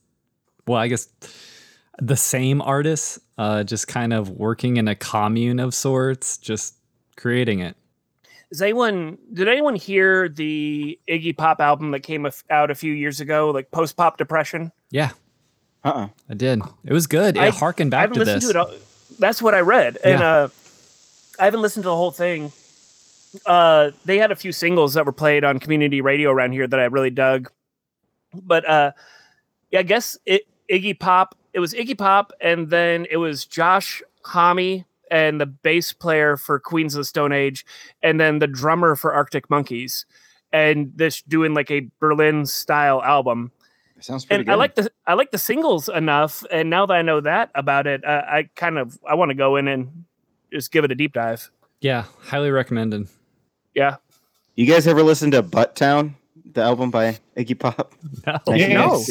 Well, 0.66 0.78
I 0.78 0.88
guess 0.88 1.08
the 2.00 2.16
same 2.16 2.62
artists, 2.62 3.20
uh, 3.38 3.64
just 3.64 3.88
kind 3.88 4.12
of 4.12 4.30
working 4.30 4.78
in 4.78 4.88
a 4.88 4.94
commune 4.94 5.60
of 5.60 5.74
sorts, 5.74 6.38
just 6.38 6.76
creating 7.16 7.60
it. 7.60 7.76
Is 8.50 8.62
anyone 8.62 9.18
did 9.32 9.48
anyone 9.48 9.74
hear 9.74 10.28
the 10.28 10.98
Iggy 11.08 11.36
Pop 11.36 11.60
album 11.60 11.90
that 11.90 12.00
came 12.00 12.26
out 12.50 12.70
a 12.70 12.74
few 12.74 12.92
years 12.92 13.20
ago, 13.20 13.50
like 13.50 13.70
Post 13.70 13.96
Pop 13.96 14.16
Depression? 14.16 14.70
Yeah, 14.90 15.10
Uh-uh. 15.84 16.08
I 16.30 16.34
did. 16.34 16.60
It 16.84 16.92
was 16.92 17.06
good. 17.06 17.36
It 17.36 17.40
I- 17.42 17.50
harkened 17.50 17.92
I 17.94 17.96
back 17.98 18.00
haven't 18.14 18.14
to 18.26 18.32
listened 18.34 18.42
this. 18.42 18.52
to 18.52 18.58
it. 18.58 18.60
All, 18.60 18.74
that's 19.18 19.40
what 19.42 19.54
I 19.54 19.60
read, 19.60 19.98
and 20.02 20.20
Yeah. 20.20 20.32
uh, 20.32 20.48
I 21.38 21.44
haven't 21.44 21.62
listened 21.62 21.82
to 21.84 21.88
the 21.88 21.96
whole 21.96 22.10
thing. 22.10 22.52
Uh, 23.46 23.90
they 24.04 24.18
had 24.18 24.30
a 24.32 24.36
few 24.36 24.52
singles 24.52 24.94
that 24.94 25.04
were 25.06 25.12
played 25.12 25.44
on 25.44 25.58
community 25.58 26.00
radio 26.00 26.30
around 26.30 26.52
here 26.52 26.66
that 26.66 26.78
I 26.80 26.84
really 26.84 27.10
dug, 27.10 27.50
but 28.32 28.68
uh, 28.68 28.92
yeah, 29.70 29.80
I 29.80 29.82
guess 29.82 30.16
it 30.24 30.42
Iggy 30.70 30.98
Pop. 30.98 31.36
It 31.52 31.60
was 31.60 31.74
Iggy 31.74 31.98
Pop, 31.98 32.32
and 32.40 32.70
then 32.70 33.06
it 33.10 33.16
was 33.18 33.44
Josh 33.44 34.02
Homme 34.24 34.84
and 35.10 35.40
the 35.40 35.46
bass 35.46 35.92
player 35.92 36.36
for 36.36 36.58
Queens 36.58 36.94
of 36.94 37.00
the 37.00 37.04
Stone 37.04 37.32
Age, 37.32 37.66
and 38.02 38.18
then 38.18 38.38
the 38.38 38.46
drummer 38.46 38.96
for 38.96 39.12
Arctic 39.12 39.50
Monkeys, 39.50 40.06
and 40.52 40.92
this 40.96 41.20
doing 41.22 41.54
like 41.54 41.70
a 41.70 41.88
Berlin 42.00 42.46
style 42.46 43.02
album 43.02 43.50
Sounds 44.00 44.24
pretty 44.24 44.40
and 44.40 44.46
good. 44.46 44.52
I 44.52 44.56
like 44.56 44.74
the 44.74 44.90
I 45.06 45.14
like 45.14 45.30
the 45.30 45.38
singles 45.38 45.88
enough, 45.88 46.44
and 46.50 46.68
now 46.68 46.84
that 46.86 46.94
I 46.94 47.02
know 47.02 47.20
that 47.20 47.50
about 47.54 47.86
it, 47.86 48.04
uh, 48.04 48.22
I 48.26 48.48
kind 48.56 48.78
of 48.78 48.98
I 49.08 49.14
want 49.14 49.30
to 49.30 49.34
go 49.34 49.56
in 49.56 49.68
and 49.68 50.04
just 50.52 50.72
give 50.72 50.84
it 50.84 50.90
a 50.92 50.94
deep 50.94 51.12
dive. 51.12 51.50
Yeah, 51.80 52.04
highly 52.20 52.50
recommended. 52.50 53.08
Yeah. 53.74 53.96
You 54.56 54.66
guys 54.66 54.86
ever 54.86 55.02
listen 55.02 55.30
to 55.32 55.42
Butt 55.42 55.74
Town, 55.76 56.16
the 56.52 56.62
album 56.62 56.90
by 56.90 57.18
Iggy 57.36 57.58
Pop? 57.58 57.92
No. 58.26 58.40
No. 58.46 59.04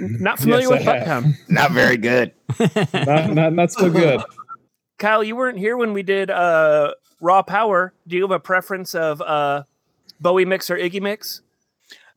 Not 0.00 0.38
familiar 0.38 0.68
Yes, 0.68 0.80
with 0.80 0.88
I 0.88 0.98
have. 0.98 1.24
Bucktown. 1.24 1.34
Not 1.48 1.72
very 1.72 1.96
good. 1.96 2.32
not, 3.06 3.30
not, 3.30 3.52
not 3.54 3.72
so 3.72 3.90
good. 3.90 4.20
Kyle, 4.98 5.24
you 5.24 5.34
weren't 5.36 5.58
here 5.58 5.76
when 5.76 5.92
we 5.92 6.02
did 6.02 6.30
uh, 6.30 6.92
Raw 7.20 7.42
Power. 7.42 7.94
Do 8.06 8.16
you 8.16 8.22
have 8.22 8.30
a 8.32 8.40
preference 8.40 8.94
of 8.94 9.22
uh, 9.22 9.62
Bowie 10.20 10.44
mix 10.44 10.68
or 10.70 10.76
Iggy 10.76 11.00
mix? 11.00 11.40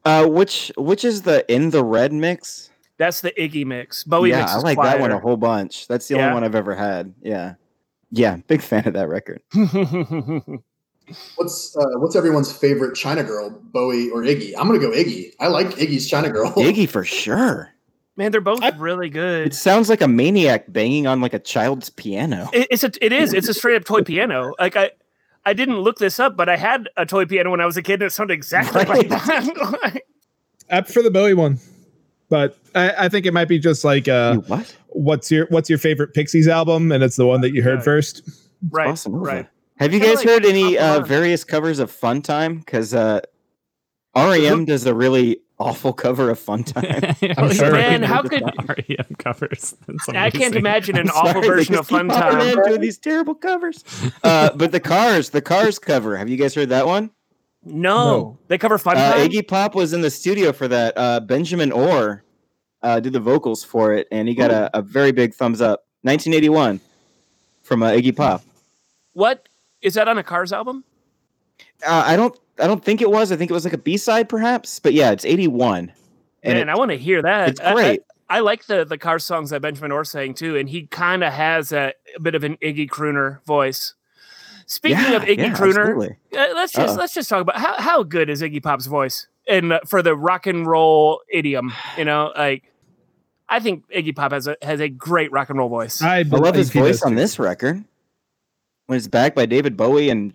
Uh, 0.05 0.27
which 0.27 0.72
which 0.77 1.05
is 1.05 1.22
the 1.22 1.50
in 1.53 1.69
the 1.69 1.83
red 1.83 2.12
mix? 2.13 2.69
That's 2.98 3.22
the 3.22 3.31
Iggy 3.31 3.65
mix. 3.65 4.03
Bowie 4.03 4.29
yeah, 4.29 4.41
mix 4.41 4.53
I 4.53 4.57
is 4.57 4.63
like 4.63 4.77
that 4.81 5.00
one 5.00 5.12
a 5.12 5.19
whole 5.19 5.38
bunch. 5.38 5.88
That's 5.88 6.07
the 6.07 6.15
Yeah? 6.15 6.24
only 6.25 6.33
one 6.36 6.43
I've 6.43 6.55
ever 6.55 6.75
had. 6.75 7.13
Yeah, 7.22 7.55
yeah, 8.12 8.38
big 8.48 8.62
fan 8.62 8.88
of 8.88 8.93
that 8.93 9.07
record. 9.10 9.41
What's 11.36 11.75
uh, 11.75 11.83
what's 12.00 12.15
everyone's 12.15 12.51
favorite 12.55 12.95
China 12.95 13.24
girl, 13.24 13.50
Bowie 13.50 14.10
or 14.10 14.22
Iggy? 14.22 14.53
I'm 14.57 14.67
gonna 14.67 14.79
go 14.79 14.89
Iggy. 14.91 15.33
I 15.39 15.48
like 15.48 15.67
Iggy's 15.72 16.10
China 16.10 16.29
girl. 16.29 16.51
Iggy 16.55 16.88
for 16.88 17.03
sure. 17.03 17.69
Man, 18.15 18.31
they're 18.31 18.39
both 18.41 18.62
I- 18.63 18.69
really 18.77 19.10
good. 19.10 19.48
It 19.48 19.53
sounds 19.53 19.89
like 19.89 20.00
a 20.01 20.07
maniac 20.07 20.72
banging 20.72 21.05
on 21.07 21.19
like 21.19 21.33
a 21.33 21.39
child's 21.39 21.89
piano. 21.89 22.50
It, 22.53 22.67
it's 22.72 22.83
a 22.86 22.91
it 23.01 23.12
is 23.12 23.33
it's 23.33 23.50
a 23.50 23.53
straight 23.53 23.75
up 23.75 23.83
toy 23.83 24.01
piano. 24.03 24.53
Like 24.60 24.77
I 24.77 24.91
I 25.45 25.53
didn't 25.53 25.79
look 25.79 25.97
this 25.97 26.19
up, 26.19 26.35
but 26.38 26.47
I 26.50 26.55
had 26.57 26.89
a 26.97 27.05
toy 27.05 27.25
piano 27.25 27.51
when 27.51 27.59
I 27.62 27.65
was 27.65 27.75
a 27.77 27.81
kid, 27.81 27.95
and 27.95 28.03
it 28.03 28.12
sounded 28.12 28.33
exactly 28.33 28.83
Right. 28.85 29.09
like 29.09 29.09
that. 29.09 30.01
Up 30.69 30.88
for 30.88 31.01
the 31.03 31.12
Bowie 31.12 31.33
one, 31.33 31.59
but 32.29 32.57
I, 32.73 33.05
I 33.05 33.09
think 33.09 33.25
it 33.25 33.33
might 33.33 33.50
be 33.50 33.59
just 33.59 33.83
like 33.83 34.07
uh, 34.07 34.35
You 34.35 34.39
what? 34.41 34.75
what's 34.88 35.29
your 35.29 35.45
what's 35.50 35.69
your 35.69 35.77
favorite 35.79 36.13
Pixies 36.13 36.47
album, 36.47 36.91
and 36.91 37.03
it's 37.03 37.17
the 37.17 37.25
one 37.27 37.41
that 37.41 37.53
you 37.53 37.62
heard 37.62 37.75
Right. 37.75 37.83
first. 37.83 38.29
right, 38.71 38.88
Awesome. 38.88 39.13
right. 39.13 39.47
Have 39.77 39.93
you 39.93 40.00
guys 40.00 40.17
like 40.17 40.27
heard 40.27 40.45
any 40.45 40.77
uh, 40.77 41.01
various 41.01 41.43
covers 41.43 41.79
of 41.79 41.91
Fun 41.91 42.21
Time? 42.21 42.59
Because 42.59 42.93
uh, 42.93 43.19
REM 44.15 44.65
does 44.65 44.85
a 44.85 44.93
really 44.95 45.39
awful 45.63 45.93
cover 45.93 46.29
of 46.29 46.38
Fun 46.39 46.63
Time. 46.63 47.15
I'm 47.38 47.51
sure. 47.53 47.72
Man, 47.72 48.03
how 48.03 48.22
could 48.29 48.43
REM 48.67 49.15
covers? 49.17 49.75
I 50.10 50.29
can't 50.29 50.55
imagine 50.55 50.98
an 50.98 51.10
I'm 51.10 51.27
awful 51.27 51.41
version 51.41 51.75
of 51.75 51.88
Fun 51.88 52.10
keep 52.10 52.17
popping 52.17 52.39
Time. 52.39 52.60
in 52.60 52.63
doing 52.65 52.82
these 52.82 52.98
terrible 52.98 53.36
covers. 53.36 53.84
Uh, 54.24 54.51
but 54.55 54.72
the 54.72 54.79
Cars, 54.79 55.29
the 55.29 55.41
Cars 55.41 55.79
cover. 55.79 56.17
Have 56.17 56.29
you 56.29 56.38
guys 56.38 56.53
heard 56.53 56.70
that 56.70 56.86
one? 56.86 57.12
No, 57.65 57.96
No. 57.96 58.38
they 58.50 58.58
cover 58.58 58.77
Fun 58.77 58.98
Uh, 58.98 59.13
Time. 59.13 59.29
Iggy 59.29 59.48
Pop 59.48 59.74
was 59.75 59.93
in 59.93 60.01
the 60.01 60.10
studio 60.12 60.51
for 60.51 60.67
that. 60.67 60.93
Uh, 60.98 61.20
Benjamin 61.22 61.72
Orr 61.72 62.24
uh, 62.82 63.00
did 63.00 63.13
the 63.13 63.20
vocals 63.22 63.63
for 63.63 63.93
it, 63.93 64.08
and 64.12 64.27
he 64.27 64.36
got 64.36 64.51
a, 64.51 64.70
a 64.77 64.82
very 64.82 65.12
big 65.13 65.34
thumbs 65.34 65.62
up. 65.62 65.86
1981 66.01 66.82
from 67.62 67.82
uh, 67.84 67.91
Iggy 67.91 68.13
Pop. 68.15 68.43
What 69.13 69.48
is 69.82 69.93
that 69.93 70.10
on 70.10 70.17
a 70.17 70.24
Cars 70.24 70.51
album? 70.51 70.84
Uh, 71.86 72.03
I 72.05 72.17
don't, 72.17 72.38
I 72.60 72.67
don't 72.67 72.83
think 72.83 73.01
it 73.01 73.10
was. 73.10 73.31
I 73.31 73.36
think 73.36 73.50
it 73.50 73.53
was 73.53 73.63
like 73.65 73.74
a 73.74 73.77
B 73.79 73.98
side, 73.98 74.29
perhaps. 74.29 74.79
But 74.79 74.93
yeah, 74.93 75.12
it's 75.12 75.25
81, 75.25 75.91
and 76.43 76.53
Man, 76.53 76.69
it- 76.69 76.72
I 76.72 76.77
want 76.77 76.91
to 76.91 76.98
hear 76.98 77.22
that. 77.22 77.50
it's 77.50 77.62
I- 77.62 77.72
I- 77.72 77.74
great. 77.74 78.01
I, 78.29 78.39
like 78.39 78.65
the 78.65 78.83
the 78.83 78.98
Cars 78.98 79.24
songs 79.24 79.51
that 79.51 79.62
Benjamin 79.62 79.91
Orr 79.91 80.03
sang 80.03 80.33
too, 80.33 80.57
and 80.57 80.67
he 80.67 80.88
kind 80.88 81.24
of 81.24 81.31
has 81.33 81.72
a, 81.72 81.93
a 82.15 82.19
bit 82.19 82.33
of 82.33 82.43
an 82.43 82.57
Iggy 82.63 82.89
Crooner 82.89 83.43
voice. 83.45 83.93
Speaking 84.65 84.98
yeah, 84.98 85.12
of 85.17 85.24
Iggy 85.24 85.38
yeah, 85.38 85.53
Crooner. 85.53 86.15
Uh, 86.33 86.53
let's 86.55 86.74
just 86.74 86.93
Uh-oh. 86.93 87.00
let's 87.00 87.13
just 87.13 87.29
talk 87.29 87.41
about 87.41 87.57
how, 87.57 87.79
how 87.79 88.01
good 88.03 88.29
is 88.29 88.41
Iggy 88.41 88.63
Pop's 88.63 88.88
voice 88.88 89.27
and 89.48 89.74
uh, 89.74 89.81
for 89.86 90.01
the 90.01 90.15
rock 90.15 90.48
and 90.48 90.65
roll 90.65 91.22
idiom. 91.29 91.74
You 91.98 92.05
know, 92.05 92.31
like 92.36 92.63
I 93.50 93.60
think 93.60 93.88
Iggy 93.89 94.15
Pop 94.15 94.31
has 94.31 94.48
a 94.48 94.57
has 94.62 94.79
a 94.79 94.89
great 94.89 95.31
rock 95.31 95.50
and 95.50 95.60
roll 95.60 95.69
voice. 95.69 96.01
I, 96.01 96.19
I 96.19 96.22
love 96.24 96.55
his 96.55 96.72
voice 96.72 97.03
on 97.03 97.15
this 97.15 97.38
record. 97.38 97.83
When 98.88 98.98
it's 98.98 99.07
backed 99.07 99.36
by 99.36 99.45
David 99.45 99.77
Bowie 99.77 100.10
and 100.10 100.33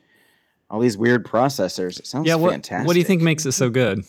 all 0.71 0.81
these 0.81 0.97
weird 0.99 1.25
processors, 1.25 1.99
it 1.99 2.07
sounds 2.07 2.27
Yeah, 2.27 2.35
what, 2.35 2.53
fantastic. 2.53 2.87
what 2.87 2.93
do 2.93 2.99
you 2.99 3.05
think 3.05 3.23
makes 3.23 3.47
it 3.47 3.53
so 3.53 3.71
good? 3.71 4.05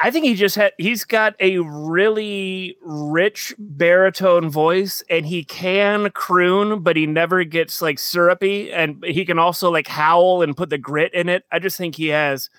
I 0.00 0.10
think 0.10 0.24
he 0.24 0.34
just 0.34 0.56
had 0.56 0.72
he's 0.78 1.04
got 1.04 1.36
a 1.38 1.58
really 1.58 2.76
rich 2.82 3.54
baritone 3.58 4.50
voice 4.50 5.02
and 5.08 5.24
he 5.24 5.44
can 5.44 6.10
croon, 6.10 6.80
but 6.82 6.96
he 6.96 7.06
never 7.06 7.44
gets 7.44 7.80
like 7.80 8.00
syrupy 8.00 8.72
and 8.72 9.04
he 9.04 9.24
can 9.24 9.38
also 9.38 9.70
like 9.70 9.86
howl 9.86 10.42
and 10.42 10.56
put 10.56 10.70
the 10.70 10.78
grit 10.78 11.14
in 11.14 11.28
it. 11.28 11.44
I 11.52 11.60
just 11.60 11.76
think 11.76 11.94
he 11.94 12.08
has 12.08 12.50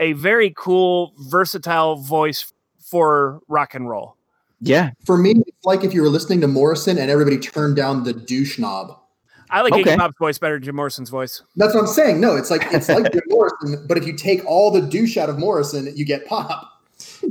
a 0.00 0.14
very 0.14 0.52
cool, 0.56 1.12
versatile 1.18 1.96
voice 1.96 2.52
for 2.80 3.40
rock 3.46 3.74
and 3.74 3.88
roll. 3.88 4.16
Yeah, 4.60 4.90
For 5.04 5.16
me, 5.16 5.34
it's 5.46 5.64
like 5.64 5.84
if 5.84 5.92
you 5.94 6.02
were 6.02 6.08
listening 6.08 6.40
to 6.40 6.48
Morrison 6.48 6.98
and 6.98 7.10
everybody 7.10 7.38
turned 7.38 7.76
down 7.76 8.02
the 8.02 8.14
douche 8.14 8.58
knob. 8.58 8.98
I 9.50 9.60
like 9.62 9.72
Okay. 9.72 9.82
Iggy 9.82 9.96
Pop's 9.98 10.18
voice 10.18 10.38
better 10.38 10.54
than 10.56 10.62
Jim 10.64 10.76
Morrison's 10.76 11.10
voice. 11.10 11.42
That's 11.56 11.74
what 11.74 11.80
I'm 11.80 11.86
saying. 11.86 12.20
No, 12.20 12.36
it's 12.36 12.50
like 12.50 12.62
it's 12.72 12.88
like 12.88 13.12
Jim 13.12 13.22
Morrison, 13.28 13.84
but 13.86 13.98
if 13.98 14.06
you 14.06 14.14
take 14.16 14.44
all 14.46 14.70
the 14.70 14.80
douche 14.80 15.16
out 15.16 15.28
of 15.28 15.38
Morrison, 15.38 15.92
you 15.96 16.04
get 16.04 16.26
pop. 16.26 16.82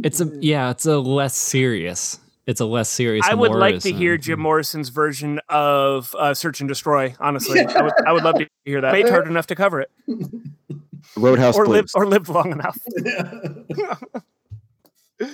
It's 0.03 0.21
a 0.21 0.25
yeah, 0.41 0.69
it's 0.71 0.85
a 0.85 0.99
less 0.99 1.35
serious. 1.35 2.19
It's 2.45 2.59
a 2.59 2.65
less 2.65 2.89
serious. 2.89 3.25
I 3.25 3.33
would 3.35 3.51
like 3.51 3.79
to 3.81 3.91
hear 3.93 4.17
Jim 4.17 4.39
Morrison's 4.39 4.89
version 4.89 5.39
of 5.47 6.13
uh, 6.19 6.33
"Search 6.33 6.59
and 6.59 6.67
Destroy." 6.67 7.15
Honestly, 7.19 7.61
I, 7.61 7.81
would, 7.81 7.93
I 8.05 8.11
would 8.11 8.23
love 8.23 8.35
to 8.35 8.47
hear 8.65 8.81
that. 8.81 8.91
Made 8.91 9.07
hard 9.07 9.27
enough 9.27 9.47
to 9.47 9.55
cover 9.55 9.79
it, 9.79 9.89
Roadhouse 11.15 11.55
or 11.55 11.63
Blues. 11.65 11.75
lived 11.75 11.91
or 11.95 12.05
lived 12.05 12.27
long 12.27 12.51
enough. 12.51 12.77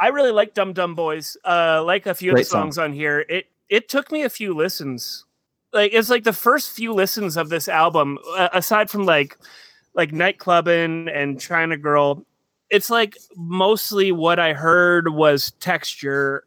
I 0.00 0.08
really 0.08 0.32
like 0.32 0.54
Dumb 0.54 0.72
Dumb 0.72 0.94
Boys. 0.94 1.36
Uh, 1.44 1.82
like 1.84 2.06
a 2.06 2.14
few 2.14 2.32
Great 2.32 2.42
of 2.42 2.46
the 2.46 2.50
songs 2.50 2.76
on 2.78 2.92
here. 2.92 3.20
It 3.28 3.46
it 3.68 3.88
took 3.88 4.10
me 4.10 4.22
a 4.22 4.30
few 4.30 4.52
listens. 4.54 5.24
Like 5.72 5.92
it's 5.92 6.08
like 6.08 6.24
the 6.24 6.32
first 6.32 6.70
few 6.70 6.92
listens 6.92 7.36
of 7.36 7.48
this 7.48 7.68
album, 7.68 8.18
uh, 8.36 8.48
aside 8.52 8.90
from 8.90 9.04
like 9.04 9.38
like 9.94 10.12
nightclubbing 10.12 11.14
and 11.14 11.40
China 11.40 11.76
Girl. 11.76 12.24
It's 12.70 12.90
like 12.90 13.16
mostly 13.36 14.12
what 14.12 14.38
I 14.38 14.52
heard 14.52 15.12
was 15.12 15.52
texture, 15.60 16.44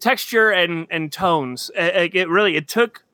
texture 0.00 0.50
and 0.50 0.86
and 0.90 1.12
tones. 1.12 1.70
Like 1.76 2.14
it 2.14 2.28
really 2.28 2.56
it 2.56 2.68
took. 2.68 3.04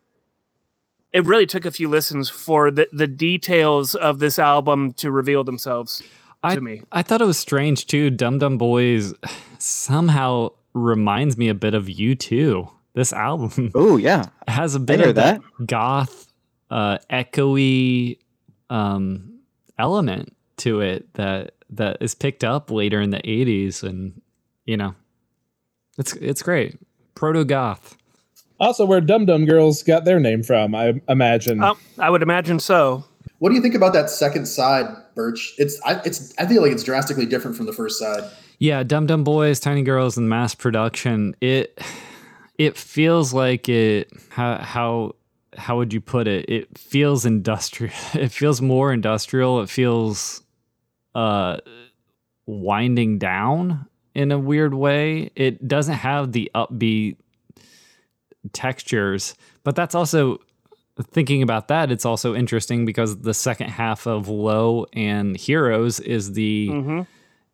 It 1.12 1.24
really 1.24 1.46
took 1.46 1.64
a 1.64 1.70
few 1.70 1.88
listens 1.88 2.28
for 2.28 2.72
the, 2.72 2.88
the 2.92 3.06
details 3.06 3.94
of 3.94 4.18
this 4.18 4.36
album 4.36 4.92
to 4.94 5.12
reveal 5.12 5.44
themselves 5.44 6.02
I, 6.42 6.56
to 6.56 6.60
me. 6.60 6.82
I 6.90 7.02
thought 7.02 7.20
it 7.20 7.24
was 7.24 7.38
strange 7.38 7.86
too. 7.86 8.10
Dum 8.10 8.38
Dum 8.38 8.58
Boys 8.58 9.14
somehow 9.58 10.50
reminds 10.74 11.38
me 11.38 11.48
a 11.48 11.54
bit 11.54 11.74
of 11.74 11.86
U2. 11.86 12.68
This 12.94 13.12
album 13.12 13.72
Oh 13.74 13.96
yeah, 13.96 14.26
has 14.48 14.74
a 14.74 14.80
bit 14.80 15.00
of 15.00 15.16
that, 15.16 15.40
goth, 15.66 16.32
uh, 16.70 16.98
echoey 17.10 18.18
um, 18.70 19.40
element 19.78 20.34
to 20.58 20.80
it 20.80 21.12
that 21.14 21.54
that 21.70 21.98
is 22.00 22.14
picked 22.14 22.44
up 22.44 22.70
later 22.70 23.00
in 23.00 23.10
the 23.10 23.18
'80s, 23.18 23.82
and 23.82 24.20
you 24.64 24.76
know, 24.76 24.94
it's 25.98 26.14
it's 26.14 26.42
great. 26.42 26.78
Proto 27.14 27.44
goth. 27.44 27.96
Also, 28.60 28.86
where 28.86 29.00
Dum 29.00 29.26
Dum 29.26 29.44
Girls 29.44 29.82
got 29.82 30.04
their 30.04 30.20
name 30.20 30.42
from, 30.44 30.74
I 30.74 31.00
imagine. 31.08 31.62
Oh, 31.62 31.76
I 31.98 32.10
would 32.10 32.22
imagine 32.22 32.60
so. 32.60 33.04
What 33.38 33.48
do 33.48 33.56
you 33.56 33.60
think 33.60 33.74
about 33.74 33.92
that 33.94 34.08
second 34.08 34.46
side, 34.46 34.86
Birch? 35.16 35.54
It's 35.58 35.80
I, 35.84 36.00
it's 36.04 36.32
I 36.38 36.46
feel 36.46 36.62
like 36.62 36.70
it's 36.70 36.84
drastically 36.84 37.26
different 37.26 37.56
from 37.56 37.66
the 37.66 37.72
first 37.72 37.98
side. 37.98 38.22
Yeah, 38.60 38.84
Dum 38.84 39.06
Dum 39.06 39.24
Boys, 39.24 39.58
Tiny 39.58 39.82
Girls, 39.82 40.16
and 40.16 40.28
mass 40.28 40.54
production. 40.54 41.34
It 41.40 41.78
it 42.58 42.76
feels 42.76 43.32
like 43.34 43.68
it. 43.68 44.10
How 44.30 44.58
how 44.58 45.14
how 45.56 45.76
would 45.76 45.92
you 45.92 46.00
put 46.00 46.26
it? 46.28 46.48
It 46.48 46.76
feels 46.78 47.24
industrial. 47.26 47.94
It 48.14 48.32
feels 48.32 48.60
more 48.60 48.92
industrial. 48.92 49.60
It 49.62 49.70
feels 49.70 50.42
uh 51.14 51.58
winding 52.46 53.18
down 53.18 53.86
in 54.14 54.30
a 54.32 54.38
weird 54.38 54.74
way. 54.74 55.30
It 55.34 55.66
doesn't 55.66 55.94
have 55.94 56.32
the 56.32 56.50
upbeat 56.54 57.16
textures, 58.52 59.34
but 59.62 59.74
that's 59.76 59.94
also 59.94 60.38
thinking 61.10 61.42
about 61.42 61.68
that. 61.68 61.90
It's 61.90 62.04
also 62.04 62.34
interesting 62.34 62.84
because 62.84 63.18
the 63.20 63.34
second 63.34 63.70
half 63.70 64.06
of 64.06 64.28
Low 64.28 64.86
and 64.92 65.36
Heroes 65.36 66.00
is 66.00 66.32
the 66.32 66.68
hmm 66.68 67.00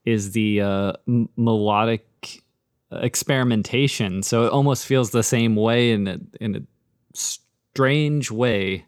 is 0.06 0.32
the 0.32 0.62
uh, 0.62 0.92
m- 1.06 1.28
melodic 1.36 2.06
experimentation. 2.92 4.22
So 4.22 4.44
it 4.46 4.52
almost 4.52 4.86
feels 4.86 5.10
the 5.10 5.22
same 5.22 5.56
way 5.56 5.92
in 5.92 6.08
a, 6.08 6.18
in 6.40 6.56
a 6.56 6.60
strange 7.14 8.30
way, 8.30 8.86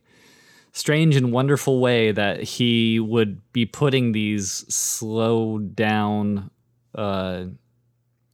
strange 0.72 1.16
and 1.16 1.32
wonderful 1.32 1.80
way 1.80 2.12
that 2.12 2.42
he 2.42 2.98
would 3.00 3.40
be 3.52 3.66
putting 3.66 4.12
these 4.12 4.50
slow 4.74 5.58
down 5.58 6.50
uh, 6.94 7.44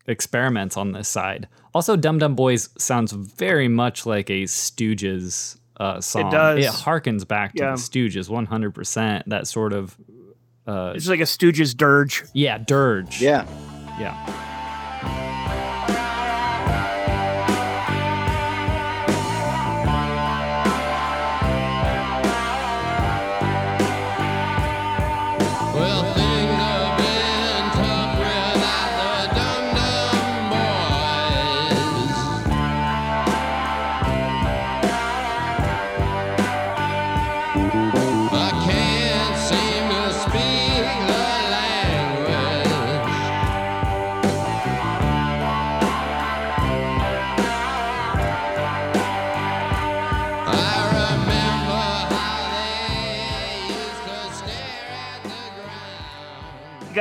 experiments 0.07 0.77
on 0.77 0.93
this 0.93 1.09
side. 1.09 1.49
Also, 1.75 1.97
Dum 1.97 2.19
Dum 2.19 2.35
Boys 2.35 2.71
sounds 2.79 3.13
very 3.13 3.69
much 3.69 4.07
like 4.07 4.31
a 4.31 4.45
Stooges 4.45 5.59
uh, 5.79 6.01
song. 6.01 6.29
It 6.29 6.31
does. 6.31 6.65
It 6.65 6.71
harkens 6.73 7.29
back 7.29 7.55
to 7.55 7.63
Yeah. 7.63 7.71
the 7.73 7.77
Stooges 7.77 8.29
100%. 8.29 9.23
That 9.27 9.47
sort 9.47 9.73
of. 9.73 9.97
Uh, 10.67 10.93
It's 10.97 11.09
like 11.09 11.21
a 11.21 11.25
Stooges 11.25 11.77
dirge. 11.77 12.25
yeah, 12.33 12.59
dirge. 12.59 13.21
yeah. 13.23 13.47
Yeah. 14.01 14.58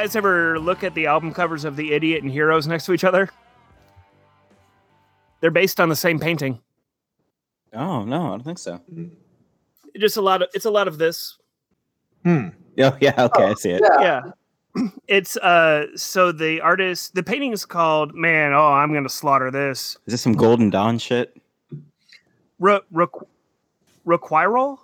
Guys 0.08 0.16
ever 0.16 0.58
look 0.58 0.86
at 0.86 0.94
the 0.94 1.06
album 1.06 1.34
covers 1.34 1.66
of 1.66 1.76
The 1.76 1.92
Idiot 1.92 2.24
and 2.24 2.32
Heroes 2.32 2.66
next 2.66 2.86
to 2.86 2.94
each 2.94 3.04
other? 3.04 3.30
They're 5.42 5.52
based 5.52 5.82
on 5.82 5.90
the 5.90 5.98
same 5.98 6.18
painting. 6.18 6.62
Oh 7.74 8.06
no, 8.06 8.28
I 8.28 8.30
don't 8.30 8.44
think 8.44 8.58
so. 8.58 8.80
Just 9.98 10.16
a 10.16 10.22
lot 10.22 10.42
of 10.42 10.48
it's 10.54 10.64
a 10.64 10.72
lot 10.72 10.88
of 10.88 10.98
this. 10.98 11.38
Hmm. 12.24 12.50
Oh 12.80 12.96
yeah, 13.02 13.14
okay, 13.26 13.44
I 13.44 13.54
see 13.56 13.72
it. 13.72 13.82
Yeah. 13.84 14.02
Yeah. 14.02 14.22
It's 15.08 15.36
uh 15.38 15.88
so 15.96 16.32
the 16.32 16.62
artist 16.62 17.14
the 17.16 17.24
painting 17.24 17.52
is 17.52 17.66
called 17.66 18.16
man, 18.16 18.54
oh 18.54 18.68
I'm 18.72 18.94
gonna 18.94 19.10
slaughter 19.10 19.52
this. 19.52 19.98
Is 20.06 20.14
this 20.14 20.22
some 20.22 20.34
Golden 20.34 20.70
Dawn 20.70 21.00
shit? 21.00 21.36
Ru- 22.60 22.82
Ru- 22.92 23.28
Ruquiral? 24.06 24.78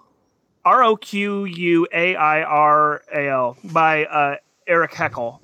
R 0.66 0.84
O 0.84 0.96
Q 0.98 1.46
U 1.46 1.88
A 1.94 2.16
I 2.16 2.42
R 2.44 3.04
A 3.14 3.30
L 3.30 3.58
by 3.66 4.06
uh, 4.06 4.36
Erich 4.68 4.92
Heckel. 4.92 5.40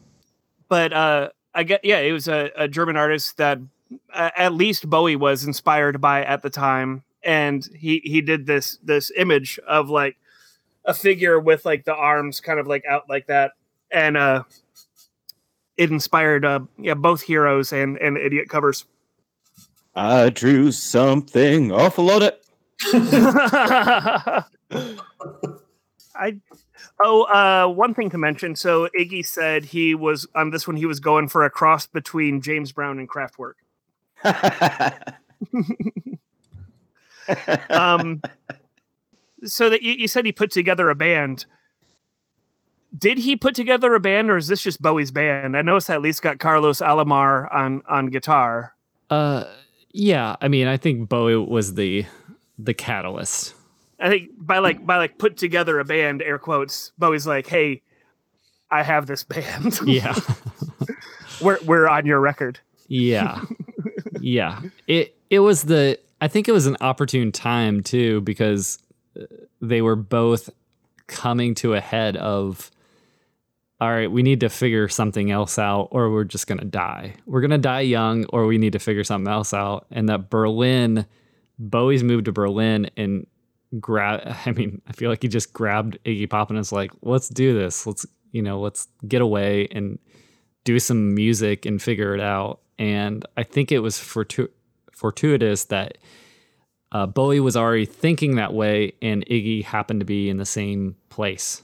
But 0.68 0.94
uh, 0.94 1.30
I 1.54 1.64
get, 1.64 1.84
yeah, 1.84 2.00
it 2.00 2.12
was 2.12 2.28
a, 2.28 2.52
a 2.56 2.68
German 2.68 2.98
artist 2.98 3.38
that 3.38 3.60
uh, 4.14 4.30
at 4.38 4.54
least 4.54 4.90
Bowie 4.90 5.16
was 5.16 5.46
inspired 5.46 6.00
by 6.00 6.24
at 6.24 6.42
the 6.42 6.50
time. 6.50 7.04
And 7.24 7.68
he, 7.76 8.02
he 8.04 8.22
did 8.22 8.46
this 8.46 8.78
this 8.84 9.12
image 9.18 9.60
of 9.68 9.90
like 9.90 10.16
a 10.86 10.94
figure 10.94 11.40
with 11.40 11.66
like 11.66 11.84
the 11.84 11.94
arms 11.94 12.40
kind 12.40 12.60
of 12.60 12.68
like 12.68 12.86
out 12.86 13.10
like 13.10 13.28
that. 13.28 13.54
And 13.92 14.16
uh, 14.16 14.44
it 15.76 15.92
inspired 15.92 16.46
uh, 16.46 16.62
yeah 16.78 16.94
both 16.94 17.22
heroes 17.22 17.74
and, 17.74 17.98
and 17.98 18.18
idiot 18.18 18.48
covers. 18.48 18.86
I 19.96 20.30
drew 20.30 20.72
something 20.72 21.74
awful 21.74 22.10
on 22.12 22.22
it. 22.24 22.46
I 26.16 26.38
oh 27.04 27.24
uh 27.24 27.68
one 27.68 27.94
thing 27.94 28.10
to 28.10 28.18
mention. 28.18 28.56
So 28.56 28.90
Iggy 28.98 29.26
said 29.26 29.66
he 29.66 29.96
was 29.96 30.28
on 30.36 30.52
this 30.52 30.68
one 30.68 30.78
he 30.78 30.86
was 30.86 31.00
going 31.00 31.28
for 31.28 31.44
a 31.44 31.50
cross 31.50 31.88
between 31.88 32.42
James 32.42 32.72
Brown 32.72 33.00
and 33.00 33.10
Kraftwerk. 33.10 33.56
Um 37.70 38.22
so 39.46 39.70
that 39.70 39.84
you, 39.84 39.94
you 39.94 40.08
said 40.08 40.26
he 40.26 40.32
put 40.32 40.52
together 40.52 40.90
a 40.90 40.96
band. 40.96 41.46
Did 42.98 43.20
he 43.20 43.36
put 43.36 43.54
together 43.54 43.94
a 43.94 44.00
band 44.00 44.30
or 44.32 44.38
is 44.38 44.48
this 44.48 44.64
just 44.64 44.82
Bowie's 44.82 45.12
band? 45.12 45.56
I 45.56 45.62
noticed 45.62 45.88
that 45.88 45.96
at 45.96 46.02
least 46.02 46.22
got 46.22 46.40
Carlos 46.40 46.82
Alomar 46.82 47.54
on 47.54 47.84
on 47.88 48.08
guitar. 48.08 48.74
Uh, 49.10 49.46
yeah. 49.92 50.36
I 50.42 50.48
mean, 50.48 50.68
I 50.68 50.78
think 50.78 51.08
Bowie 51.08 51.38
was 51.38 51.76
the 51.76 52.06
the 52.58 52.74
catalyst. 52.74 53.54
I 54.00 54.10
think 54.10 54.30
by 54.38 54.60
like 54.60 54.86
by 54.86 54.98
like 54.98 55.18
put 55.18 55.38
together 55.38 55.80
a 55.80 55.86
band, 55.86 56.22
air 56.22 56.40
quotes, 56.40 56.92
Bowie's 56.98 57.28
like, 57.28 57.48
hey, 57.48 57.82
I 58.72 58.84
have 58.84 59.08
this 59.08 59.24
band. 59.24 59.80
Yeah. 59.86 60.16
we're 61.42 61.60
we're 61.66 61.88
on 61.88 62.06
your 62.06 62.20
record. 62.20 62.60
Yeah. 62.88 63.42
yeah. 64.20 64.62
It 64.88 65.16
it 65.30 65.40
was 65.40 65.64
the 65.64 66.00
I 66.22 66.28
think 66.28 66.48
it 66.48 66.52
was 66.52 66.66
an 66.66 66.78
opportune 66.82 67.32
time 67.32 67.82
too 67.82 68.22
because 68.22 68.80
uh, 69.20 69.26
they 69.62 69.82
were 69.82 69.96
both 69.96 70.50
coming 71.08 71.56
to 71.56 71.74
a 71.74 71.82
head 71.82 72.16
of 72.18 72.72
all 73.82 73.90
right, 73.90 74.12
we 74.12 74.24
need 74.24 74.42
to 74.42 74.50
figure 74.50 74.90
something 74.90 75.32
else 75.32 75.58
out 75.58 75.88
or 75.92 76.12
we're 76.12 76.26
just 76.26 76.48
going 76.48 76.58
to 76.58 76.66
die. 76.66 77.14
We're 77.26 77.40
going 77.40 77.52
to 77.52 77.58
die 77.58 77.80
young 77.80 78.26
or 78.26 78.46
we 78.46 78.58
need 78.58 78.74
to 78.74 78.80
figure 78.80 79.06
something 79.06 79.32
else 79.32 79.54
out 79.54 79.88
and 79.90 80.10
that 80.10 80.30
Berlin 80.30 81.06
Bowie's 81.58 82.04
moved 82.04 82.26
to 82.26 82.32
Berlin 82.34 82.90
and 82.98 83.26
grab 83.80 84.22
I 84.46 84.52
mean, 84.52 84.82
I 84.88 84.94
feel 84.94 85.10
like 85.10 85.22
he 85.22 85.28
just 85.28 85.54
grabbed 85.54 85.98
Iggy 86.06 86.30
Pop 86.30 86.50
and 86.50 86.58
was 86.58 86.72
like, 86.72 86.92
"Let's 87.02 87.30
do 87.30 87.58
this. 87.58 87.86
Let's, 87.86 88.06
you 88.32 88.42
know, 88.42 88.60
let's 88.60 88.88
get 89.08 89.22
away 89.22 89.68
and 89.72 90.00
do 90.64 90.80
some 90.80 91.14
music 91.16 91.66
and 91.66 91.82
figure 91.82 92.14
it 92.14 92.22
out. 92.22 92.60
And 92.78 93.26
I 93.36 93.44
think 93.44 93.72
it 93.72 93.80
was 93.80 93.98
fortu- 93.98 94.50
fortuitous 94.92 95.66
that 95.66 95.98
uh, 96.92 97.06
Bowie 97.06 97.40
was 97.40 97.58
already 97.58 97.86
thinking 97.86 98.36
that 98.36 98.54
way, 98.54 98.94
and 99.02 99.26
Iggy 99.26 99.64
happened 99.64 100.00
to 100.02 100.06
be 100.06 100.30
in 100.30 100.38
the 100.38 100.46
same 100.46 100.96
place 101.10 101.64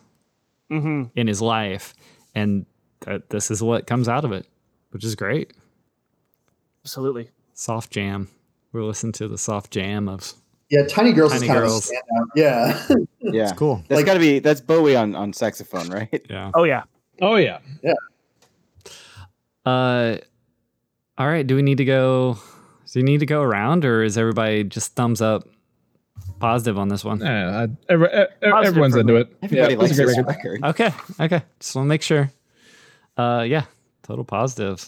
hmm 0.70 1.04
in 1.16 1.28
his 1.28 1.42
life, 1.42 1.94
and 2.34 2.66
that 3.02 3.30
this 3.30 3.52
is 3.52 3.62
what 3.62 3.88
comes 3.88 4.08
out 4.08 4.26
of 4.26 4.32
it, 4.32 4.48
which 4.90 5.04
is 5.04 5.16
great. 5.16 5.54
Absolutely. 6.84 7.30
Soft 7.54 7.92
jam. 7.92 8.28
We're 8.72 8.84
listening 8.84 9.14
to 9.14 9.28
the 9.28 9.38
soft 9.38 9.72
jam 9.72 10.10
of 10.10 10.34
Yeah, 10.70 10.86
Tiny 10.88 11.14
Girls 11.14 11.32
Tiny 11.32 11.46
is 11.46 11.48
kind 11.48 11.60
Girls. 11.60 11.90
of 11.90 11.96
a 11.96 12.20
standout. 12.20 12.28
Yeah. 12.36 12.88
yeah, 13.32 13.54
cool. 13.56 13.84
that's 13.88 14.00
Like- 14.00 14.06
got 14.06 14.16
to 14.16 14.20
be 14.20 14.40
that's 14.40 14.62
Bowie 14.62 14.96
on 14.96 15.16
on 15.16 15.32
saxophone, 15.34 15.90
right? 15.90 16.26
Yeah. 16.30 16.52
Oh 16.54 16.64
yeah. 16.64 16.84
Oh 17.22 17.36
yeah. 17.36 17.60
Yeah. 17.84 17.94
Uh, 19.66 20.18
all 21.18 21.28
right. 21.28 21.46
Do 21.46 21.56
we 21.56 21.62
need 21.62 21.78
to 21.78 21.86
go? 21.86 22.38
Do 22.92 23.00
you 23.00 23.04
need 23.06 23.20
to 23.20 23.26
go 23.26 23.42
around, 23.42 23.84
or 23.84 24.04
is 24.04 24.18
everybody 24.18 24.64
just 24.64 24.96
thumbs 24.96 25.22
up, 25.22 25.44
positive 26.40 26.78
on 26.78 26.88
this 26.88 27.04
one? 27.04 27.20
Yeah, 27.20 27.66
I, 27.66 27.92
every, 27.92 28.08
everyone's 28.42 28.96
into 28.96 29.14
me. 29.14 29.20
it. 29.22 29.36
Everybody 29.44 29.74
yeah, 29.74 29.80
likes 29.80 29.92
a 29.92 29.96
this 30.06 30.14
great 30.16 30.26
record. 30.26 30.62
record. 30.62 30.64
Okay. 30.66 30.94
Okay. 31.26 31.44
Just 31.60 31.76
want 31.76 31.86
to 31.86 31.90
make 31.90 32.02
sure. 32.02 32.32
Uh, 33.18 33.44
yeah. 33.48 33.64
Total 34.04 34.24
positive. 34.24 34.88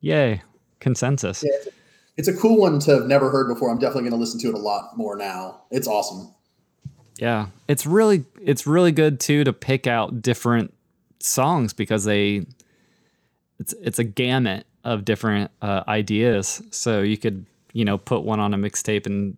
Yay. 0.00 0.42
Consensus. 0.80 1.42
Yeah, 1.44 1.70
it's, 2.16 2.28
a, 2.28 2.36
cool 2.36 2.58
one 2.58 2.78
to 2.80 2.92
have 2.92 3.06
never 3.06 3.30
heard 3.30 3.48
before. 3.48 3.70
I'm 3.70 3.78
definitely 3.78 4.02
going 4.02 4.12
to 4.12 4.18
listen 4.18 4.40
to 4.40 4.48
it 4.48 4.54
a 4.54 4.58
lot 4.58 4.96
more 4.96 5.16
now. 5.16 5.62
It's 5.70 5.88
awesome. 5.88 6.32
Yeah. 7.18 7.46
It's 7.68 7.86
really 7.86 8.24
it's 8.40 8.66
really 8.66 8.92
good 8.92 9.20
too 9.20 9.44
to 9.44 9.52
pick 9.52 9.86
out 9.86 10.20
different 10.20 10.74
songs 11.20 11.72
because 11.72 12.04
they 12.04 12.44
it's 13.60 13.72
it's 13.80 13.98
a 13.98 14.04
gamut 14.04 14.66
of 14.82 15.04
different 15.04 15.50
uh, 15.62 15.84
ideas. 15.86 16.60
So 16.70 17.02
you 17.02 17.16
could 17.16 17.46
you 17.72 17.84
know 17.84 17.98
put 17.98 18.22
one 18.22 18.40
on 18.40 18.52
a 18.52 18.58
mixtape 18.58 19.06
and 19.06 19.36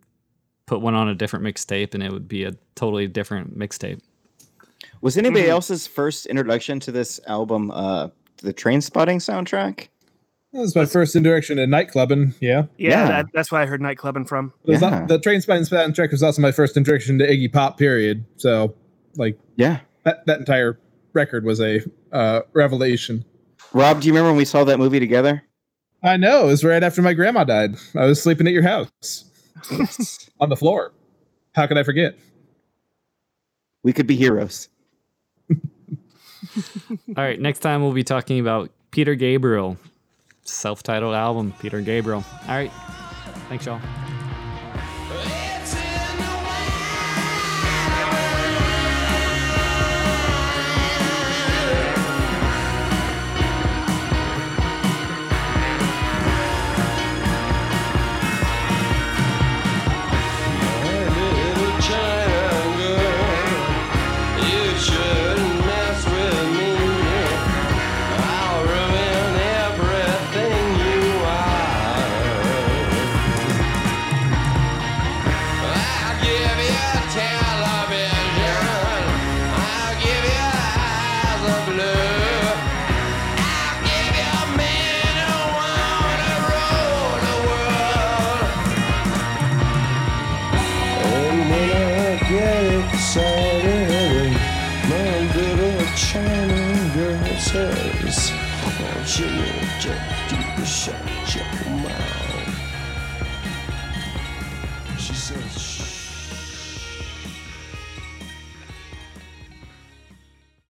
put 0.65 0.81
one 0.81 0.95
on 0.95 1.07
a 1.07 1.15
different 1.15 1.45
mixtape, 1.45 1.93
and 1.93 2.03
it 2.03 2.11
would 2.11 2.27
be 2.27 2.43
a 2.43 2.53
totally 2.75 3.07
different 3.07 3.57
mixtape. 3.57 4.01
Was 5.01 5.17
anybody 5.17 5.45
Mhm. 5.45 5.49
else's 5.49 5.87
first 5.87 6.25
introduction 6.25 6.79
to 6.81 6.91
this 6.91 7.19
album 7.27 7.71
uh 7.71 8.09
the 8.37 8.53
Trainspotting 8.53 9.17
soundtrack? 9.17 9.87
That 10.57 10.61
was 10.63 10.75
my 10.75 10.85
first 10.85 11.15
introduction 11.15 11.57
to 11.57 11.67
nightclubbing. 11.67 12.33
Yeah. 12.39 12.63
Yeah, 12.79 12.89
Yeah. 12.89 13.07
That, 13.09 13.25
that's 13.31 13.51
why 13.51 13.61
I 13.61 13.67
heard 13.67 13.79
nightclubbing 13.79 14.27
from. 14.27 14.51
It 14.65 14.71
was 14.71 14.81
Yeah. 14.81 14.89
not- 14.89 15.07
the 15.07 15.19
Train 15.19 15.39
Spine 15.39 15.61
soundtrack 15.61 16.09
was 16.09 16.23
also 16.23 16.41
my 16.41 16.51
first 16.51 16.75
introduction 16.75 17.19
to 17.19 17.27
Iggy 17.27 17.53
Pop. 17.53 17.77
Period. 17.77 18.25
So, 18.37 18.73
like 19.17 19.37
Yeah. 19.55 19.81
that, 20.03 20.25
that 20.25 20.39
entire 20.39 20.79
record 21.13 21.45
was 21.45 21.61
a 21.61 21.81
uh, 22.11 22.41
revelation. 22.53 23.23
Rob, 23.71 24.01
do 24.01 24.07
you 24.07 24.13
remember 24.13 24.29
when 24.31 24.37
we 24.37 24.45
saw 24.45 24.63
that 24.63 24.79
movie 24.79 24.99
together? 24.99 25.43
I 26.01 26.17
know 26.17 26.45
it 26.45 26.47
was 26.47 26.63
right 26.63 26.81
after 26.81 27.03
my 27.03 27.13
grandma 27.13 27.43
died. 27.43 27.75
I 27.95 28.05
was 28.05 28.19
sleeping 28.19 28.47
at 28.47 28.53
your 28.53 28.63
house 28.63 29.25
on 30.39 30.49
the 30.49 30.55
floor. 30.55 30.91
How 31.53 31.67
could 31.67 31.77
I 31.77 31.83
forget? 31.83 32.15
We 33.83 33.93
could 33.93 34.07
be 34.07 34.15
heroes. 34.15 34.69
All 35.51 35.55
right, 37.15 37.39
next 37.39 37.59
time 37.59 37.83
we'll 37.83 37.93
be 37.93 38.03
talking 38.03 38.39
about 38.39 38.71
Peter 38.89 39.13
Gabriel, 39.13 39.77
self-titled 40.49 41.13
album, 41.13 41.53
Peter 41.59 41.81
Gabriel. 41.81 42.23
All 42.47 42.55
right, 42.55 42.71
thanks 43.49 43.65
y'all. 43.65 43.81